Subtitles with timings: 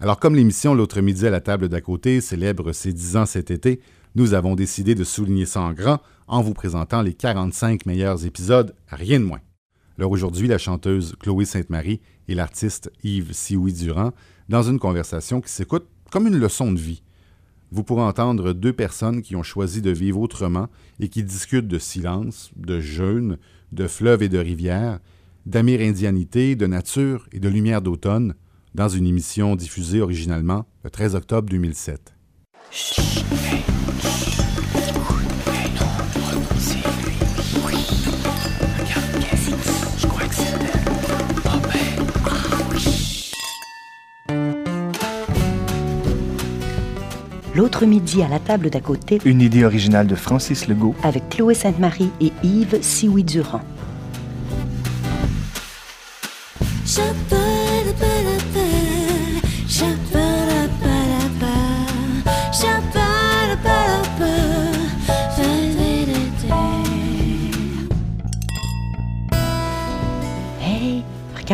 [0.00, 3.50] Alors, comme l'émission L'autre midi à la table d'à côté célèbre ses 10 ans cet
[3.50, 3.80] été,
[4.14, 8.76] nous avons décidé de souligner ça en grand en vous présentant les 45 meilleurs épisodes,
[8.86, 9.40] rien de moins.
[9.98, 14.12] Alors aujourd'hui, la chanteuse Chloé Sainte-Marie et l'artiste Yves Sioui-Durand
[14.48, 17.02] dans une conversation qui s'écoute comme une leçon de vie.
[17.72, 20.68] Vous pourrez entendre deux personnes qui ont choisi de vivre autrement
[21.00, 23.36] et qui discutent de silence, de jeûne,
[23.72, 25.00] de fleuves et de rivières,
[25.44, 28.34] d'amérindianité, de nature et de lumière d'automne
[28.78, 32.14] dans une émission diffusée originalement le 13 octobre 2007.
[47.56, 50.94] L'autre midi à la table d'à côté Une idée originale de Francis Legault.
[51.02, 53.62] avec Chloé Sainte-Marie et Yves Sioui-Durand.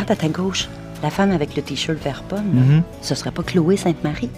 [0.04, 0.68] Regarde à ta gauche,
[1.02, 2.54] la femme avec le t-shirt vert pomme.
[2.54, 2.60] là.
[2.62, 2.82] Mhm.
[3.02, 4.30] Ce serait pas Chloé Sainte-Marie?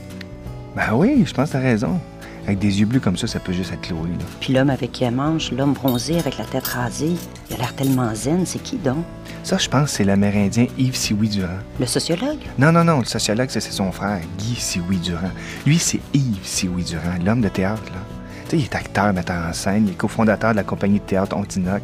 [0.75, 1.99] Ben oui, je pense que t'as raison.
[2.47, 4.25] Avec des yeux bleus comme ça, ça peut juste être Chloé, là.
[4.41, 7.15] Puis l'homme avec qui elle mange, l'homme bronzé avec la tête rasée,
[7.51, 9.05] il a l'air tellement zen, c'est qui donc?
[9.43, 11.59] Ça, je pense que c'est l'Amérindien Yves Sioui-Durand.
[11.81, 12.39] Le sociologue?
[12.59, 15.31] Non, non, non, le sociologue, c'est son frère, Guy Sioui-Durand.
[15.67, 18.01] Lui, c'est Yves Sioui-Durand, l'homme de théâtre, là.
[18.45, 21.05] Tu sais, il est acteur, metteur en scène, il est cofondateur de la compagnie de
[21.05, 21.83] théâtre Ontinoc.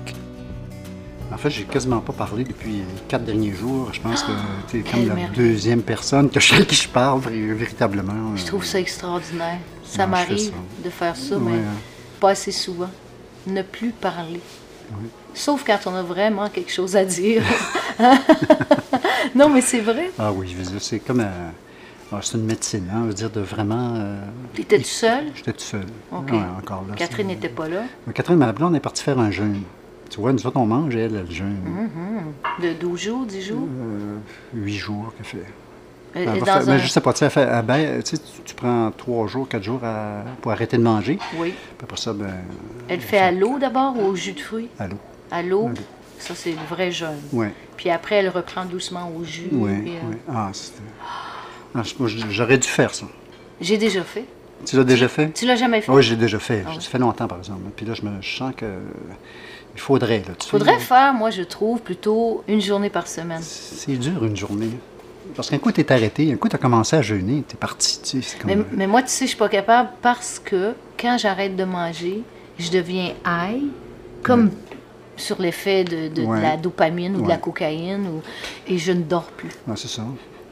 [1.43, 3.89] En fait, j'ai quasiment pas parlé depuis les quatre derniers jours.
[3.93, 4.31] Je pense que
[4.71, 5.37] tu es comme la merveille.
[5.37, 8.37] deuxième personne que je, qui je parle véritablement.
[8.37, 9.59] Je trouve ça extraordinaire.
[9.83, 10.53] Ça m'arrive
[10.85, 11.75] de faire ça, mais hein.
[12.21, 12.91] pas assez souvent.
[13.49, 14.39] Ne plus parler.
[15.35, 17.43] Sauf quand on a vraiment quelque chose à dire.
[19.35, 20.13] non, mais c'est vrai.
[20.21, 21.23] Ah oui, je veux dire, c'est comme.
[21.23, 21.49] euh,
[22.13, 23.95] ah, c'est une médecine, hein, je veux dire, de vraiment.
[23.97, 24.17] euh,
[24.55, 25.25] T'étais-tu seul?
[25.35, 25.87] J'étais tout seul.
[26.13, 26.31] OK.
[26.31, 26.95] Ouais, encore là.
[26.95, 27.83] Catherine n'était pas là.
[28.07, 29.63] Mais Catherine, ma blonde est partie faire un jeûne.
[30.13, 31.57] Tu vois, nous autres, on mange, elle, elle jeûne.
[32.61, 33.67] De 12 jours, 10 jours?
[33.81, 34.19] Euh,
[34.53, 35.47] Huit jours qu'elle fait.
[36.15, 36.79] Est va dans faire- mais un...
[36.79, 37.47] je sais pas, tu sais, fait-
[38.03, 41.19] tu, sais, tu- tu prends trois jours, quatre jours à- pour arrêter de manger.
[41.39, 41.53] Oui.
[41.79, 42.29] Puis après ça, ben.
[42.89, 44.69] Elle fait à l'eau d'abord ou au jus de fruits?
[44.79, 44.99] À l'eau.
[45.31, 45.71] À l'eau?
[46.19, 47.19] Ça, c'est le vrai jeûne.
[47.33, 47.47] Oui,
[47.79, 49.49] Puis après, elle reprend doucement au jus.
[49.51, 50.17] oui, puis, euh, oui.
[50.29, 50.83] Ah, c'était.
[51.75, 51.81] Ah,
[52.29, 53.07] j'aurais dû faire ça.
[53.63, 54.27] J'ai déjà fait.
[54.67, 55.31] Tu l'as déjà fait?
[55.33, 55.91] Tu l'as jamais fait?
[55.91, 56.65] Oui, j'ai déjà fait.
[56.67, 56.85] Ah Ça oui.
[56.85, 57.63] fait longtemps, par exemple.
[57.75, 58.67] Puis là, je me je sens que.
[59.75, 60.19] Il faudrait.
[60.19, 63.41] Là, sais, Faudrait faire, moi, je trouve, plutôt une journée par semaine.
[63.43, 64.71] C'est dur, une journée.
[65.35, 67.59] Parce qu'un coup, tu es arrêté, un coup, tu as commencé à jeûner, tu es
[67.59, 68.01] parti.
[68.03, 68.51] Tu sais, comme...
[68.51, 72.23] Mais, mais moi, tu sais, je suis pas capable parce que quand j'arrête de manger,
[72.59, 73.63] je deviens high,
[74.23, 74.51] comme
[75.17, 76.43] sur l'effet de, de- de Ouais.
[76.43, 78.23] la dopamine ou de la cocaïne, ou-
[78.67, 79.49] et je ne dors plus.
[79.67, 80.03] Ouais, c'est ça.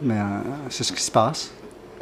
[0.00, 0.24] Mais euh,
[0.70, 1.50] c'est ce qui se passe.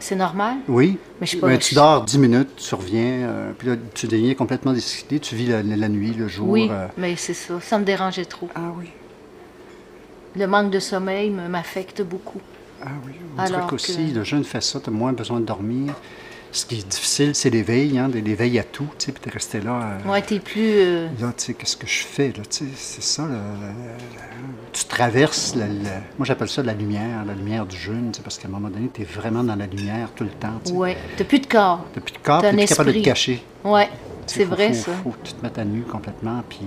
[0.00, 0.58] C'est normal?
[0.68, 0.96] Oui.
[1.20, 4.06] Mais je suis pas- Mais tu dors 10 minutes, tu reviens, euh, puis là, tu
[4.06, 6.48] deviens complètement décidé, tu vis la, la nuit, le jour.
[6.48, 6.86] Oui, euh.
[6.96, 7.60] mais c'est ça.
[7.60, 8.48] Ça me dérangeait trop.
[8.54, 8.90] Ah oui.
[10.36, 12.40] Le manque de sommeil me- m'affecte beaucoup.
[12.82, 13.12] Ah oui.
[13.36, 15.94] On dirait Alors qu'aussi, que- le jeûne fait ça, tu as moins besoin de dormir.
[16.50, 19.32] Ce qui est difficile, c'est l'éveil, hein, l'éveil à tout, tu sais, puis tu es
[19.32, 19.80] resté là.
[19.82, 20.60] euh, Moi, t'es plus...
[20.80, 23.38] euh, Là, tu sais, qu'est-ce que je fais, là, tu sais, c'est ça, là,
[24.72, 28.22] tu traverses, la, la- moi j'appelle ça la lumière, la lumière du jeûne, tu sais,
[28.22, 30.70] parce qu'à un moment donné, tu es vraiment dans la lumière tout le temps, tu
[30.70, 30.76] sais.
[30.76, 30.96] ouais.
[31.16, 31.84] T'as plus de corps.
[31.94, 33.42] T'as plus de corps, t'es plus capable de te cacher.
[33.64, 33.88] Ouais,
[34.26, 34.96] c'est vrai, faut- ça.
[35.04, 36.60] faut que tu te mettes à nu complètement, puis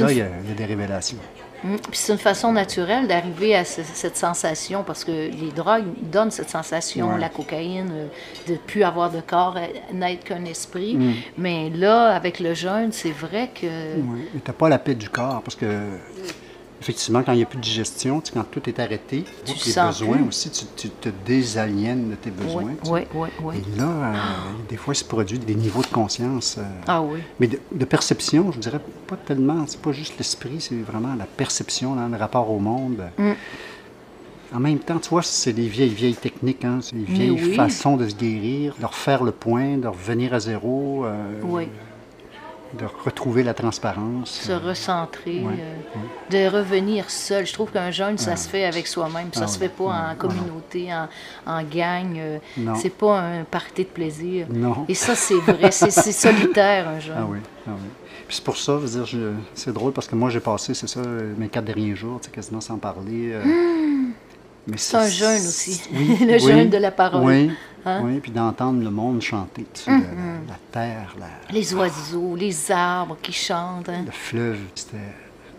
[0.00, 1.18] là, y, il y a des révélations.
[1.62, 1.76] Mm.
[1.76, 6.30] Puis c'est une façon naturelle d'arriver à ce- cette sensation, parce que les drogues donnent
[6.30, 7.18] cette sensation, Ouais.
[7.20, 8.06] la cocaïne, euh,
[8.46, 10.96] de ne plus avoir de corps, euh, n'être qu'un esprit.
[10.96, 11.12] Mm.
[11.38, 13.66] Mais là, avec le jeûne, c'est vrai que...
[13.66, 15.66] Oui, t'as pas la paix du corps, parce que,
[16.80, 19.54] effectivement, quand il n'y a plus de digestion, tu sais, quand tout est arrêté, Tu
[19.54, 20.28] tes besoins plus?
[20.28, 22.62] aussi, tu, tu te désaliènes de tes besoins.
[22.64, 23.54] Oui, tu oui, oui, oui.
[23.74, 24.14] Et là, euh,
[24.68, 26.56] des fois, il se produit des niveaux de conscience.
[26.58, 27.20] euh, Ah oui.
[27.38, 31.26] Mais de, de perception, je dirais pas tellement, c'est pas juste l'esprit, c'est vraiment la
[31.26, 33.02] perception, le rapport au monde.
[33.18, 33.32] Mm.
[34.52, 37.54] En même temps, tu vois, c'est des vieilles, vieilles techniques, hein, c'est des vieilles oui.
[37.54, 41.14] façons de se guérir, de refaire le point, de revenir à zéro, euh,
[41.44, 41.68] Oui.
[42.78, 44.30] De retrouver la transparence.
[44.42, 47.46] Se recentrer, Ouais, euh, de revenir seul.
[47.46, 48.36] Je trouve qu'un jeûne, ça Ah.
[48.36, 49.28] se fait avec soi-même.
[49.32, 51.08] Ça Ah se fait pas Ah, en communauté, en,
[51.46, 52.16] en gang.
[52.16, 52.38] euh.
[52.76, 54.46] C'est pas un party de plaisir.
[54.50, 54.84] Non.
[54.88, 55.70] Et ça, c'est vrai.
[55.70, 57.14] C'est solitaire, un jeûne.
[57.18, 57.88] Ah oui, ah oui.
[58.28, 60.72] Puis c'est pour ça, je veux dire, je- c'est drôle parce que moi, j'ai passé,
[60.74, 61.00] c'est ça,
[61.36, 63.32] mes quatre derniers jours, tu sais, quasiment sans parler.
[63.32, 64.76] euh, mais Hmm.
[64.76, 65.82] C'est un jeûne aussi.
[65.92, 67.24] Oui, Le oui, jeûne de la parole.
[67.24, 67.50] Oui,
[67.86, 68.02] Hein?
[68.04, 70.02] oui, puis d'entendre le monde chanter, tu sais, la, la-
[70.48, 73.88] la terre, la- Les oiseaux, les arbres qui chantent.
[73.88, 74.02] hein?
[74.04, 74.96] le fleuve, c'était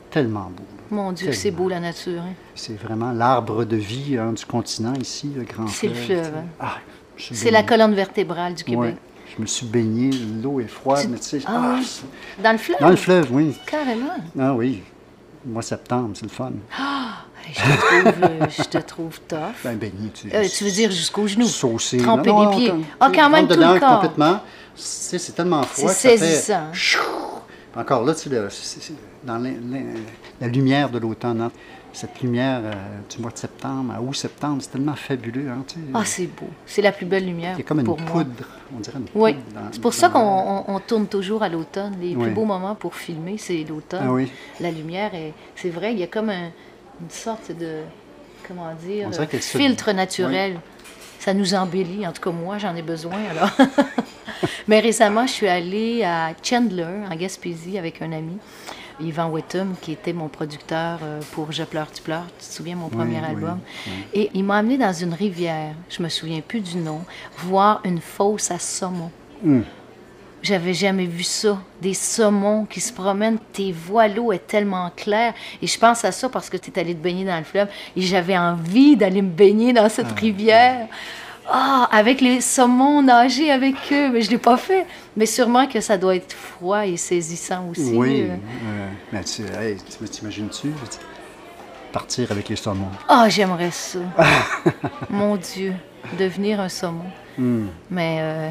[0.09, 0.63] tellement beau.
[0.63, 0.83] là.
[0.95, 2.21] Mon Dieu, c'est beau la nature.
[2.21, 2.33] hein?
[2.53, 6.23] C'est vraiment l'arbre de vie hein, du continent ici, le grand C'est le fleuve.
[6.23, 6.45] fleuve, hein?
[6.59, 6.77] Ah,
[7.17, 8.79] C'est la colonne vertébrale du Québec.
[8.79, 8.97] Ouais.
[9.37, 10.09] Je me suis baigné,
[10.43, 11.85] l'eau est froide, Tu- mais tu sais, Ah ah, oui?
[11.85, 12.79] c'est- Dans le fleuve?
[12.81, 13.55] dans le fleuve, oui.
[13.65, 14.09] Carrément.
[14.37, 14.83] Ah oui.
[15.45, 16.51] Mois septembre, c'est le fun.
[16.77, 16.85] Hey,
[17.51, 19.37] Je te trouve, euh, je te trouve tough.
[19.63, 21.45] Ben, baigné, tu Euh, tu veux dire jusqu'aux genoux?
[21.47, 21.97] Saucé.
[21.97, 22.73] Tremper Non, les pieds.
[22.99, 23.95] Ah, sais, quand même tout le corps.
[24.01, 24.39] complètement.
[24.75, 26.31] C'est c'est- c'est tellement froid C'est que ça fait...
[26.31, 26.71] saisissant.
[27.75, 28.93] Encore là, tu sais, c'est- c'est-
[29.23, 31.51] dans la, lumière de l'automne, hein,
[31.93, 32.71] cette lumière euh,
[33.09, 35.49] du mois de septembre, à août-septembre, c'est tellement fabuleux.
[35.49, 35.79] Hein, tu sais.
[35.93, 36.47] Ah, c'est beau.
[36.65, 38.09] C'est la plus belle lumière Il y a comme une pour moi.
[38.11, 38.45] poudre,
[38.75, 39.45] on dirait une Oui, poudre.
[39.53, 41.95] dans- c'est pour ça qu'on on- on tourne toujours à l'automne.
[42.01, 42.23] Les Oui.
[42.23, 44.03] plus beaux moments pour filmer, c'est l'automne.
[44.05, 44.29] Ah oui.
[44.59, 46.49] La lumière, est- c'est vrai, il y a comme un-
[47.01, 47.79] une sorte de,
[48.47, 50.59] comment dire, se- filtre naturel.
[51.19, 53.51] Ça nous embellit, en tout cas moi, j'en ai besoin alors.
[54.67, 58.37] Mais récemment, je suis allée à Chandler, en Gaspésie, avec un ami,
[58.99, 62.75] Yvan Wettum, qui était mon producteur euh, pour Je pleure, tu pleures, tu te souviens,
[62.75, 63.59] mon premier oui, album?
[64.13, 67.01] Et il m'a amené dans une rivière, je me souviens plus du nom,
[67.37, 69.11] voir une fosse à saumon.
[69.45, 69.63] Hum.
[70.43, 71.59] J'avais jamais vu ça.
[71.81, 73.37] Des saumons qui se promènent.
[73.53, 75.33] Tes vois, l'eau est tellement claire.
[75.61, 77.67] Et je pense à ça parce que tu es allé te baigner dans le fleuve.
[77.95, 80.87] Et j'avais envie d'aller me baigner dans cette rivière.
[81.47, 84.09] Ah, avec les saumons, nager avec eux.
[84.11, 84.85] Mais je ne l'ai pas fait.
[85.15, 87.93] Mais sûrement que ça doit être froid et saisissant aussi.
[87.93, 88.27] Oui.
[88.29, 88.87] euh.
[89.11, 90.71] mais tu hey, tu- t'imagines-tu
[91.91, 92.89] partir avec les saumons?
[93.07, 93.99] Ah, j'aimerais ça.
[95.09, 95.73] Mon Dieu,
[96.17, 97.05] devenir un saumon.
[97.37, 97.67] Hum.
[97.89, 98.49] Mais, euh,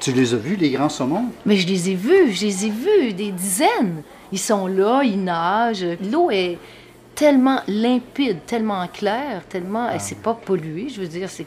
[0.00, 1.26] Tu les as vus, les grands saumons?
[1.44, 4.02] mais je les ai vus, je les ai vus, des dizaines.
[4.32, 5.86] Ils sont là, ils nagent.
[6.10, 6.58] L'eau est
[7.14, 9.90] tellement limpide, tellement claire, tellement.
[9.90, 11.46] et C'est pas pollué, je veux dire, c'est-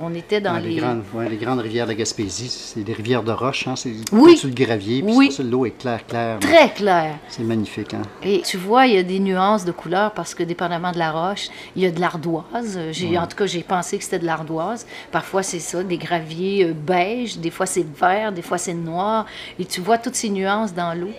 [0.00, 0.70] on était dans les.
[0.70, 3.76] les, grandes, ouais, les grandes rivières de la Gaspésie, c'est des rivières de roche, hein,
[3.76, 4.38] c'est Oui.
[4.44, 5.36] le gravier, puis Oui.
[5.44, 6.38] l'eau est claire, claire.
[6.40, 7.16] Très clair.
[7.28, 8.02] C'est magnifique, hein?
[8.22, 11.10] Et tu vois, il y a des nuances de couleurs parce que dépendamment de la
[11.12, 12.78] roche, il y a de l'ardoise.
[12.92, 14.86] J'ai, En tout cas, j'ai pensé que c'était de l'ardoise.
[15.12, 19.26] Parfois, c'est ça, des graviers euh, beige, des fois c'est vert, des fois c'est noir.
[19.58, 21.10] Et tu vois toutes ces nuances dans l'eau.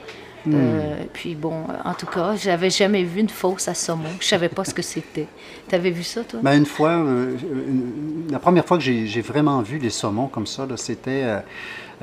[0.48, 1.54] Euh, puis bon,
[1.86, 4.10] en tout cas, j'avais jamais vu une fosse à saumon.
[4.20, 5.28] Je savais pas ce que c'était.
[5.68, 6.40] T'avais vu ça, toi?
[6.42, 7.36] Ben, une fois, euh,
[7.68, 11.24] une- la première fois que j'ai vraiment vu les saumons comme ça, c'était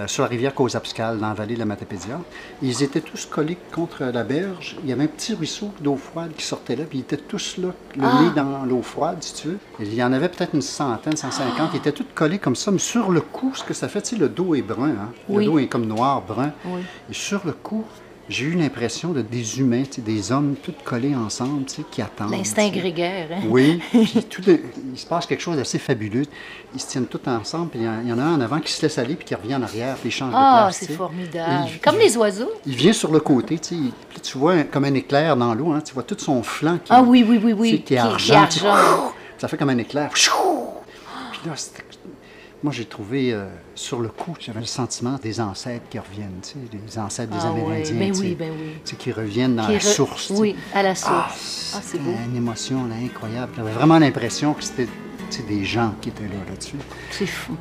[0.00, 2.20] euh, sur la rivière Causapscal, dans la vallée de la Matapédia.
[2.62, 4.76] Ils étaient tous collés contre la berge.
[4.85, 7.56] Il y avait un petit ruisseau d'eau froide qui sortait là, puis ils étaient tous
[7.58, 8.23] là, le Ah!
[8.23, 9.58] nez dans l'eau froide, si tu veux.
[9.81, 11.70] Il y en avait peut-être une centaine, 150.
[11.75, 14.11] Ils étaient tous collés comme ça, mais sur le cou, ce que ça fait, tu
[14.11, 14.90] sais, le dos est brun.
[14.90, 15.08] Hein?
[15.29, 15.44] Oui.
[15.44, 16.52] Le dos est comme noir, brun.
[16.67, 16.82] Oui.
[17.11, 17.85] Et sur le cou,
[18.28, 22.30] j'ai eu l'impression de des humains, des hommes tous collés ensemble, qui attendent.
[22.32, 23.28] L'instinct grégaire.
[23.32, 23.40] hein?
[23.48, 24.60] Oui, puis tout de-
[24.92, 26.25] il se passe quelque chose d'assez fabuleux.
[26.75, 28.82] Ils se tiennent tous ensemble, puis il y en- a un en avant qui se
[28.82, 30.76] laisse aller, puis qui revient en arrière, puis il change de Ah, place.
[30.78, 30.98] c'est tu sais.
[30.98, 31.69] formidable.
[31.72, 32.50] Il- Comme les oiseaux.
[32.66, 33.75] Il vient sur le côté, tu
[34.10, 36.92] puis tu vois comme un éclair dans l'eau, hein, tu vois tout son flanc qui,
[36.92, 37.69] Ah oui, oui, oui, oui.
[37.70, 38.46] qui est Qui- est argent.
[39.38, 40.10] Ça fait comme un éclair.
[40.12, 40.28] Puis
[41.46, 41.84] là, c'était-
[42.62, 43.46] moi, j'ai trouvé euh,
[43.76, 47.38] sur le coup, j'avais le sentiment des ancêtres qui reviennent, tu sais, des ancêtres des
[47.40, 47.94] Ah oui, Amérindiens.
[47.99, 48.72] ben tu oui, sais, ben oui.
[48.84, 50.26] tu sais, qui reviennent dans Qui la re- source.
[50.26, 50.40] tu sais.
[50.40, 51.75] Oui, à la Ah, source.
[51.76, 52.10] Ah, c'est beau.
[52.26, 53.52] Une émotion là, incroyable.
[53.56, 54.87] J'avais vraiment l'impression que c'était
[55.31, 56.76] tu sais, des gens qui étaient là là-dessus.
[57.12, 57.55] C'est fou.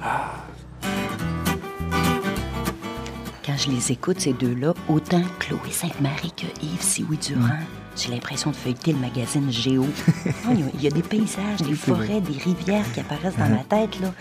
[3.45, 7.47] Quand je les écoute, ces deux-là, autant Chloé Sainte-Marie que Yves Sioui Durand,
[7.95, 9.83] j'ai l'impression de feuilleter le magazine Géo.
[10.45, 13.37] Non, il y a- il y a des paysages, des forêts, des rivières qui apparaissent
[13.37, 14.13] dans ma tête, là.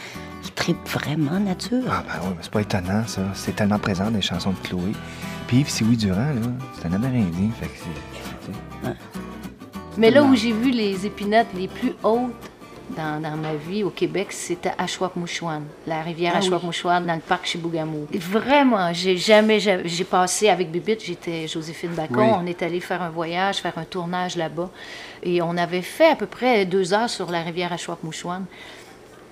[0.47, 1.83] Ils trippent vraiment nature.
[1.91, 3.23] Ah ben oui, mais c'est pas étonnant, ça.
[3.35, 4.93] C'est tellement présent dans les chansons de Chloé.
[5.49, 6.41] Puis Yves Sioui Durand, là,
[6.75, 8.47] c'est un Amérindien, fait que c'est...
[8.87, 8.97] c'est-
[9.99, 12.33] Mais là où j'ai vu les épinettes les plus hautes
[12.97, 17.15] dans, dans ma vie au Québec, c'était à Chouap-Mouchouane, la rivière Ah à Chouap-Mouchouane, dans
[17.15, 18.07] le parc Chibougamau.
[18.13, 22.27] Et Vraiment, j'ai jamais, j'ai j'ai passé avec Bibite, j'étais Joséphine Bacon, Oui.
[22.43, 24.71] on est allé faire un voyage, faire un tournage là-bas.
[25.25, 28.45] Et on avait fait à peu près deux heures sur la rivière à Chouap-Mouchouane.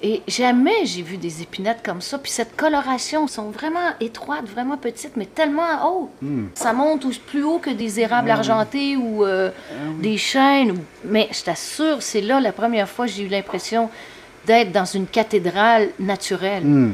[0.06, 2.18] Et jamais j'ai vu des épinettes comme ça.
[2.18, 6.10] Puis cette coloration sont vraiment étroites, vraiment petites, mais tellement hautes.
[6.54, 9.50] Ça monte plus haut que des érables argentés ou euh,
[10.00, 10.72] des chênes.
[10.72, 13.88] ou- Mais je t'assure, c'est là la première fois que j'ai eu l'impression
[14.46, 16.64] d'être dans une cathédrale naturelle.
[16.64, 16.92] Hmm.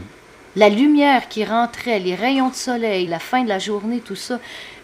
[0.55, 4.39] La lumière qui rentrait, les rayons de soleil, la fin de la journée, tout ça,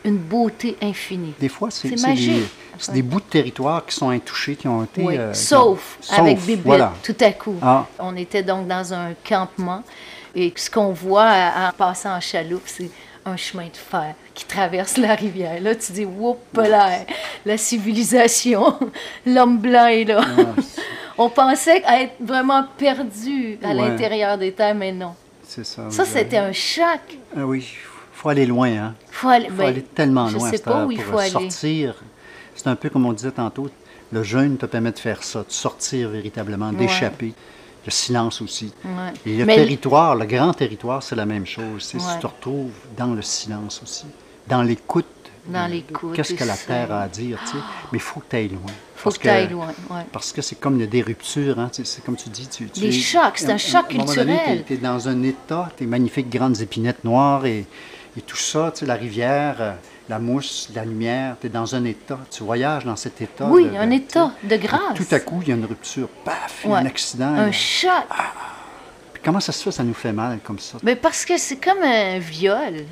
[0.06, 1.34] une beauté infinie.
[1.38, 2.42] Des fois, c'est des,
[2.92, 5.02] des bouts de territoire qui sont intouchés, qui ont été.
[5.02, 6.92] Oui, euh, sauf ont- avec sauf, Voilà.
[7.02, 7.56] tout à coup.
[7.60, 7.86] Ah.
[7.98, 9.82] On était donc dans un campement
[10.34, 12.90] et ce qu'on voit en passant en chaloupe, c'est
[13.24, 15.60] un chemin de fer qui traverse la rivière.
[15.60, 17.00] Là, tu dis, whoop là,
[17.44, 18.78] la civilisation,
[19.26, 20.20] l'homme blanc est là.
[21.18, 23.74] On pensait être vraiment perdu à Ouais.
[23.74, 25.14] l'intérieur des terres, mais non.
[25.48, 25.90] C'est ça.
[25.90, 27.00] Ça, c'était un choc.
[27.34, 27.66] Ah oui,
[28.26, 28.94] faut aller loin, hein.
[29.12, 31.30] Faut aller, faut ben, aller tellement je loin sais pas où il pour faut aller.
[31.30, 31.94] sortir
[32.56, 33.68] C'est un peu comme on disait tantôt,
[34.10, 37.32] le jeûne te permet de faire ça, de sortir véritablement, d'échapper.
[37.84, 38.72] Le silence aussi.
[38.84, 39.12] Ouais.
[39.24, 41.84] Et le Mais- territoire, le grand territoire, c'est la même chose.
[41.84, 42.14] C'est Ouais.
[42.16, 44.06] tu te retrouves dans le silence aussi,
[44.48, 45.06] dans l'écoute.
[45.46, 47.62] Dans l'écoute, Qu'est-ce que la terre a à dire, tu sais.
[47.92, 48.72] Mais il faut que tu ailles loin.
[48.96, 49.68] Faut Parce que tu ailles loin.
[49.88, 50.02] Ouais.
[50.10, 52.48] Parce que c'est comme des ruptures, hein, c'est comme tu dis.
[52.48, 54.64] Tu, tu Les es- chocs, c'est un à- choc culturel.
[54.66, 57.64] Tu es, dans un état, tes magnifiques grandes épinettes noires et,
[58.16, 59.72] et tout ça, tu sais, la rivière, euh,
[60.08, 63.46] la mousse, la lumière, tu es dans un état, tu voyages dans cet état.
[63.48, 64.94] Oui, de- un de- état de et grâce.
[64.94, 66.74] Tout à coup, il y a une rupture, paf, Ouais.
[66.78, 67.26] un accident.
[67.34, 67.90] Un choc.
[69.12, 70.78] Puis comment ça se fait, ça nous fait mal comme ça?
[70.82, 72.84] Mais parce que c'est comme un viol.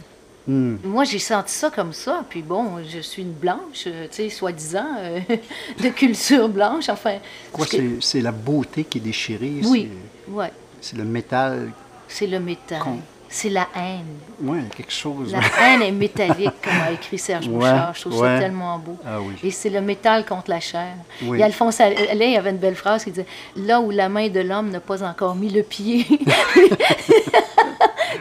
[0.46, 0.76] Hmm.
[0.84, 2.22] Moi, j'ai senti ça comme ça.
[2.28, 5.20] Puis bon, je suis une blanche, euh, tu sais, soi-disant, euh,
[5.82, 6.90] de culture blanche.
[6.90, 7.14] Enfin.
[7.50, 9.60] Quoi, que- c'est, c'est la beauté qui est déchirée.
[9.64, 9.88] Oui,
[10.28, 10.52] ouais.
[10.82, 11.70] C'est, c'est le métal.
[12.08, 12.78] C'est le métal.
[12.80, 12.98] Con.
[13.34, 14.20] C'est la haine.
[14.40, 15.32] Ouais, quelque chose.
[15.32, 17.92] La haine est métallique, comme a écrit Serge Ouais, Bouchard.
[17.96, 18.28] Je trouve ouais.
[18.28, 18.96] ça tellement beau.
[19.04, 19.34] Ah oui.
[19.42, 20.94] Et c'est le métal contre la chair.
[21.20, 21.40] Oui.
[21.40, 23.26] Et Alphonse Allais il avait une belle phrase qui disait
[23.56, 26.06] Là où la main de l'homme n'a pas encore mis le pied.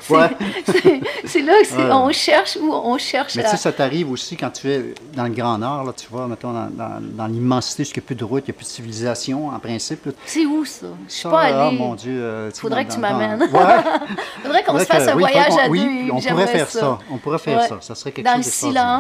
[0.06, 0.30] C'est- Ouais.
[0.66, 1.92] c'est- C'est là c'est- Ouais.
[1.92, 4.94] on cherche où on cherche Mais à- tu sais, ça t'arrive aussi quand tu es
[5.16, 8.24] dans le Grand Nord, là, tu vois, mettons, dans, dans- dans l'immensité, a plus de
[8.24, 10.10] route, il n'y a plus de civilisation, en principe.
[10.26, 10.88] C'est où ça?
[11.08, 11.78] Je suis pas Ah, allée.
[11.78, 12.12] mon Dieu.
[12.12, 13.42] euh, Faudrait dans- que tu dans- dans- m'amènes.
[13.42, 13.48] Ouais.
[14.44, 16.12] Faudrait qu'on se fasse un oui, voyage à qu'on- oui, deux.
[16.12, 17.00] on pourrait faire ça.
[17.12, 17.68] On pourrait faire Ouais.
[17.68, 17.78] ça.
[17.82, 19.00] Ça serait quelque Dans chose le d'extraordinaire.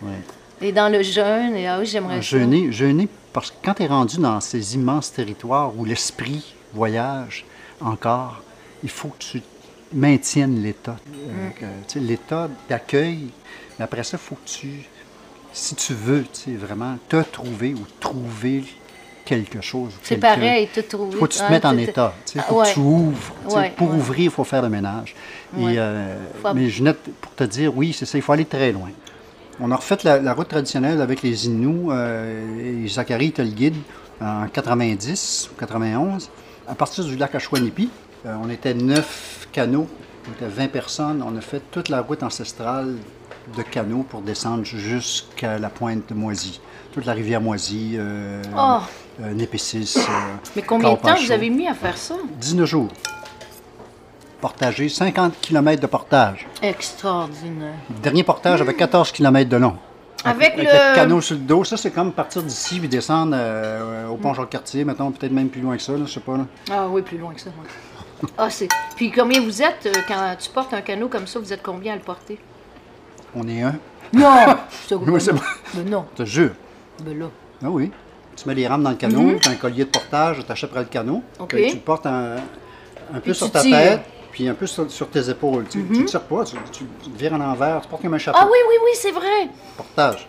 [0.00, 0.24] silence
[0.62, 1.56] et dans le jeûne.
[1.56, 2.22] Et ah oui, j'aimerais.
[2.22, 7.44] Jeûner, jeûner, parce que quand tu es rendu dans ces immenses territoires où l'esprit voyage
[7.80, 8.42] encore,
[8.82, 9.42] il faut que tu
[9.92, 10.96] maintiennes l'état.
[11.08, 11.64] Euh, Mm.
[11.86, 13.28] sais, l'état d'accueil.
[13.78, 14.68] Mais après ça, il faut que tu,
[15.52, 16.24] si tu veux,
[16.58, 18.64] vraiment te trouver ou trouver
[19.24, 19.92] quelque chose.
[20.02, 21.12] C'est pareil, tout trouver.
[21.12, 22.14] Il faut que tu te mettes en état.
[22.34, 23.34] Il Ah, faut que tu ouvres.
[23.76, 25.14] pour ouvrir, il faut faire le ménage.
[25.58, 26.16] Et, euh,
[26.54, 28.90] Mais Ginette, pour te dire, oui, c'est ça, il faut aller très loin.
[29.60, 33.50] On a refait la, la route traditionnelle avec les Inuits euh, et Zachary était le
[33.50, 33.74] guide
[34.20, 36.30] en 90 ou 91.
[36.68, 37.90] À partir du lac Ashwanipi,
[38.28, 39.86] euh, on était neuf canaux,
[40.28, 41.24] on était 20 personnes.
[41.26, 42.94] On a fait toute la route ancestrale
[43.56, 46.60] de canaux pour descendre jusqu'à la pointe de Moisy.
[46.92, 48.78] Toute la rivière Moisy, euh, Oh!
[49.22, 49.94] euh, Népécis.
[49.98, 50.02] euh,
[50.56, 52.14] Mais combien de temps vous avez mis à faire ça?
[52.40, 52.88] 19 jours.
[54.40, 56.46] Portagé, 50 km de portage.
[56.62, 57.74] Extraordinaire.
[57.90, 59.76] Le dernier portage avait 14 km de long.
[60.24, 61.64] Avec Avec le- canot sur le dos.
[61.64, 65.60] Ça, c'est comme partir d'ici puis descendre euh, au pont Jacques-Cartier, mettons, peut-être même plus
[65.60, 66.36] loin que ça, là, je sais pas.
[66.36, 66.46] là.
[66.70, 67.50] Ah oui, plus loin que ça.
[67.50, 67.68] ouais.
[68.36, 68.68] Ah, c'est.
[68.96, 71.38] Puis combien vous êtes euh, quand tu portes un canot comme ça?
[71.38, 72.38] Vous êtes combien à le porter?
[73.34, 73.74] On est un.
[74.12, 74.56] Non!
[74.84, 75.38] Je te Oui, c'est non.
[75.38, 75.44] bon.
[75.74, 76.06] Mais non.
[76.16, 76.50] Je te jure.
[77.04, 77.26] Ben là.
[77.62, 77.90] Ah oui.
[78.36, 80.80] Tu mets les rames dans le canot, tu as un collier de portage, tu achèteras
[80.80, 81.16] le canot.
[81.16, 81.22] Mhm.
[81.40, 81.50] OK.
[81.50, 82.36] Tu le portes un,
[83.12, 83.76] un peu Puis sur tu ta tires.
[83.76, 84.00] tête,
[84.32, 85.66] puis un peu sur, sur tes épaules.
[85.68, 88.38] Tu ne tires pas, tu, tu te vires en envers, tu portes comme un chapeau.
[88.40, 89.48] Ah oui, oui, oui, c'est vrai.
[89.76, 90.26] Portage.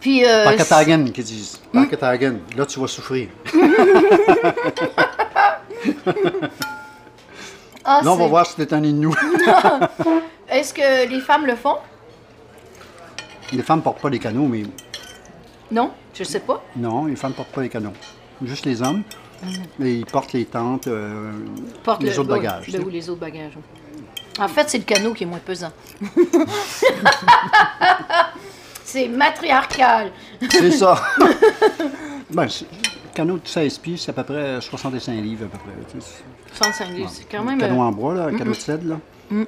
[0.00, 0.24] Puis.
[0.26, 1.60] Euh, Packetagen, qu'ils disent.
[1.72, 2.38] Packetagen.
[2.56, 3.28] Là, tu vas souffrir.
[7.84, 9.14] ah, Là, on va c'est- voir si t'es un Inou.
[10.48, 11.76] Est-ce que les femmes le font?
[13.52, 14.64] les femmes portent pas les canaux, mais
[15.70, 16.62] Non, je sais pas.
[16.76, 17.92] non, les femmes portent pas les canaux.
[18.42, 19.02] Juste les hommes.
[19.80, 21.30] Et ils portent les tentes, euh,
[21.84, 22.64] Porte les le- autres bagages.
[22.66, 22.84] oui, tu sais.
[22.84, 23.52] oui, les autres bagages.
[23.56, 23.62] oui.
[24.40, 25.70] En fait, c'est le canot qui est moins pesant.
[28.84, 30.10] c'est matriarcal.
[30.50, 31.00] C'est ça.
[32.30, 32.66] ben, c'est-
[33.14, 35.72] canot de 16 pieds, c'est à peu près 65 livres, à peu près.
[35.92, 36.22] tu sais.
[36.52, 37.58] 65 livres, c'est quand même.
[37.58, 38.88] canot euh, en bois, là, un canot de cèdre,
[39.30, 39.44] là.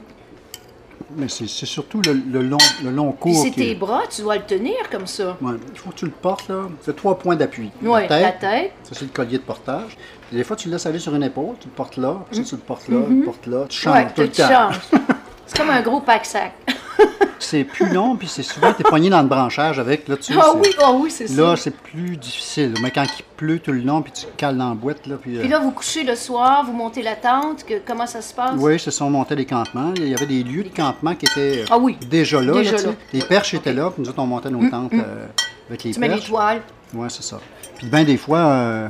[1.17, 4.37] Mais c'est surtout le, le long, le long cours c'est tes est- bras, tu dois
[4.37, 5.37] le tenir comme ça.
[5.41, 6.63] Ouais, il faut que tu le portes, là.
[6.83, 7.71] C'est trois points d'appui.
[7.83, 8.73] Oui, la tête.
[8.83, 9.97] Ça, c'est le collier de portage.
[10.29, 12.39] Puis des fois, tu le laisses aller sur une épaule, tu le portes là, puis
[12.39, 13.95] ça, tu le portes là, tu le portes là, tu changes.
[13.95, 14.49] Ouais, tout le tu temps.
[14.49, 14.81] changes.
[15.47, 16.53] C'est comme un gros pack-sac.
[17.39, 20.33] C'est plus long, puis c'est souvent, tu es poigné dans le branchage avec, là, tu
[20.37, 21.41] Ah c'est- oui, ah oui, c'est ça.
[21.43, 22.73] Là, c'est plus difficile.
[22.83, 25.37] Mais quand il pleut tout le long, puis tu cales dans la boîte, là, puis...
[25.37, 28.33] euh, Puis là, vous couchez le soir, vous montez la tente, que, comment ça se
[28.33, 28.55] passe?
[28.57, 29.93] Oui, ce sont montés des campements.
[29.97, 31.99] Il y avait des lieux de campement qui étaient euh, Ah oui.
[32.09, 32.55] déjà là.
[32.55, 32.89] Déjà là, tu.
[33.13, 35.27] Les perches étaient là, puis nous autres, on montait nos tentes euh,
[35.69, 36.29] avec les Tu mets les perches.
[36.29, 36.63] toiles.
[36.95, 37.39] Oui, c'est ça.
[37.77, 38.89] Puis bien des fois, euh,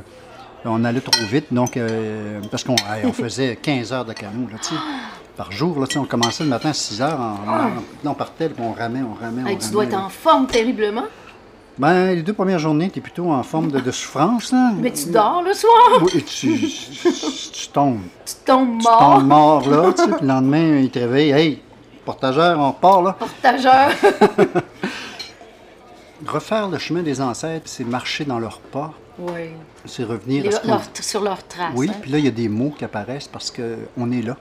[0.65, 4.57] on allait trop vite, donc euh, parce qu'on on faisait 15 heures de canot, là,
[4.61, 4.75] tu sais,
[5.37, 5.79] par jour.
[5.79, 7.69] Là, tu on commençait le matin à 6 heures, on, on- là,
[8.05, 9.71] on partait, on ramait, on ramait, on tu ramait.
[9.71, 11.03] dois être en forme terriblement.
[11.77, 14.51] Ben, les deux premières journées, tu es plutôt en forme de, de souffrance.
[14.51, 14.71] Là.
[14.81, 16.01] Mais tu dors le soir.
[16.01, 17.99] Oui, tu, tu tombes.
[18.25, 18.99] Tu tombes Tu mort.
[18.99, 21.29] tombes mort, là, tu sais, puis le lendemain, il te réveille.
[21.31, 21.61] Hey,
[22.03, 23.11] portageur, on repart, là.
[23.13, 23.91] Portageur.
[26.25, 29.51] Refaire le chemin des ancêtres, c'est marcher dans leurs pas, oui.
[29.85, 31.73] c'est revenir Les- à ce leur- sur leurs traces.
[31.75, 31.97] Oui, hein.
[32.01, 34.35] puis là, il y a des mots qui apparaissent parce qu'on est là.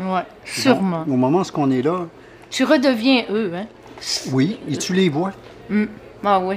[0.00, 1.00] Ouais, sûrement.
[1.04, 2.06] Donc, au moment où on est là,
[2.50, 3.66] Tu redeviens eux, hein?
[4.32, 5.32] oui, et tu les vois.
[5.70, 5.84] Mm.
[6.24, 6.56] Ah oui.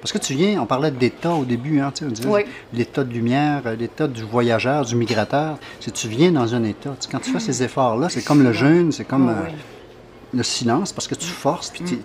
[0.00, 2.42] Parce que tu viens, on parlait d'état au début, hein, tu sais, on disait Oui.
[2.72, 5.58] l'état de lumière, euh, l'état du voyageur, du migrateur.
[5.80, 6.94] C'est tu viens dans un état.
[7.00, 9.54] Tu quand tu fais ces efforts-là, c'est comme le jeûne, c'est comme Oui, euh, oui.
[10.34, 11.98] le silence, parce que tu forces, puis tu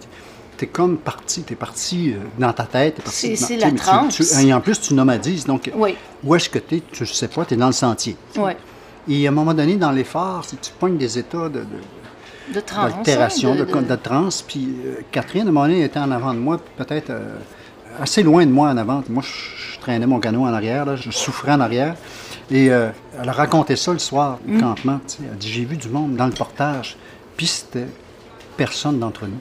[0.65, 2.99] es comme parti, tu es parti euh, dans ta tête.
[3.05, 4.15] C'est- la tu- transe.
[4.15, 5.95] tu- et en plus, tu nomadises, donc Oui.
[6.23, 8.15] où est-ce que tu es, tu ne sais pas, tu es dans le sentier.
[8.37, 8.53] Oui.
[9.09, 12.59] Et à un moment donné, dans l'effort, si tu pognes des états de, de- De
[12.59, 12.91] transe.
[12.93, 14.41] d'altération, hein, de, de, de transe.
[14.41, 17.35] Puis euh, Catherine, à un moment donné, était en avant de moi, peut-être euh,
[17.99, 19.03] assez loin de moi en avant.
[19.09, 21.95] Moi, je, je traînais mon canot en arrière, là, je souffrais en arrière.
[22.51, 22.89] Et euh,
[23.21, 24.57] elle a raconté ça le soir Mm.
[24.57, 24.99] au campement.
[25.07, 25.23] tu sais.
[25.31, 26.95] Elle dit J'ai vu du monde dans le portage,
[27.37, 27.87] puis c'était
[28.57, 29.39] personne d'entre nous.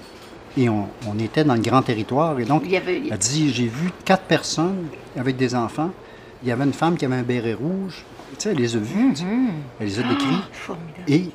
[0.56, 2.38] Et on, on était dans le grand territoire.
[2.40, 5.90] Et donc, Il y avait- elle dit J'ai vu quatre personnes avec des enfants.
[6.42, 8.04] Il y avait une femme qui avait un béret rouge.
[8.38, 9.16] Tu sais, elle les a vus.
[9.16, 9.24] sais.
[9.80, 10.26] Elle les a décrits.
[10.26, 10.52] Mm-hmm.
[10.52, 11.04] Formidable.
[11.08, 11.30] Et euh,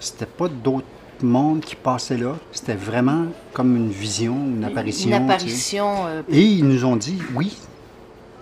[0.00, 0.86] c'était pas d'autres
[1.22, 2.34] mondes qui passaient là.
[2.52, 5.08] C'était vraiment comme une vision, une apparition.
[5.08, 6.06] Une apparition.
[6.06, 7.56] euh, Et ils nous ont dit, oui,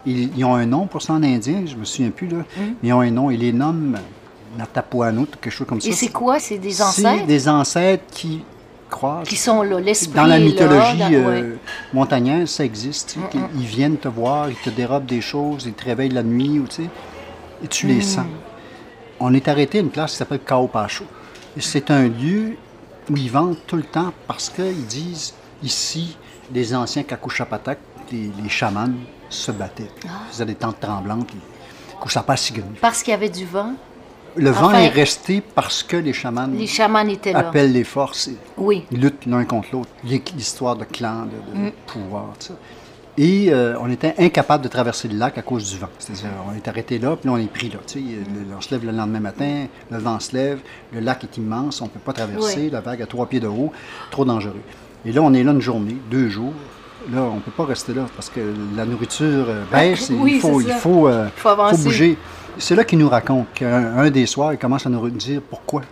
[0.06, 2.38] ils, ils ont un nom pour ça en indien, je me souviens plus, là.
[2.58, 2.74] Hum.
[2.82, 3.98] Ils ont un nom, ils les nomment
[4.58, 5.88] Natapuano, quelque chose comme ça.
[5.88, 6.38] et c'est quoi?
[6.38, 7.26] C'est des C'est ancêtres?
[7.26, 8.42] des ancêtres qui
[8.94, 9.28] croisent.
[9.28, 9.80] qui sont là.
[9.80, 13.16] L'esprit Dans la là, mythologie dans- euh, ça existe.
[13.16, 13.48] Mm, mm.
[13.60, 16.66] Ils viennent te voir, ils te dérobent des choses, ils te réveillent la nuit, ou,
[16.66, 16.88] tu sais,
[17.62, 17.88] et tu Mm.
[17.90, 18.26] les sens.
[19.20, 21.04] On est arrêté à une place qui s'appelle Kao Pacho.
[21.56, 22.56] Et C'est un lieu
[23.10, 26.16] où ils vendent tout le temps parce qu'ils disent ici,
[26.52, 27.78] les anciens Kakushapatak,
[28.12, 28.90] les, les chamans,
[29.30, 29.90] se battaient.
[30.04, 30.08] Ah.
[30.28, 31.30] Ils faisaient des tentes tremblantes.
[32.80, 33.72] Parce qu'il y avait du vent?
[34.36, 37.38] Le vent Enfin, est resté parce que les chamans Les chamans étaient là.
[37.40, 38.28] appellent les forces.
[38.28, 38.84] et- Oui.
[38.90, 39.90] ils luttent l'un contre l'autre.
[40.04, 41.64] L'histoire de clans, de, Mm.
[41.66, 42.54] de pouvoir, tout ça.
[43.16, 45.88] Et euh, on était incapable de traverser le lac à cause du vent.
[46.00, 47.78] C'est-à-dire, on est arrêté là, puis là, on est pris là.
[47.86, 50.58] Tu sais, le- on se lève le lendemain matin, le vent se lève,
[50.92, 52.70] le lac est immense, on ne peut pas traverser, Oui.
[52.70, 53.70] la vague à trois pieds de haut,
[54.10, 54.60] trop dangereux.
[55.06, 56.52] Et là, on est là une journée, deux jours.
[57.12, 58.40] Là, on ne peut pas rester là parce que
[58.74, 61.28] la nourriture euh, baisse et Oui, il faut, c'est il faut, euh,
[61.84, 62.16] bouger.
[62.58, 65.82] C'est là qu'il nous raconte qu'un un des soirs, il commence à nous dire pourquoi.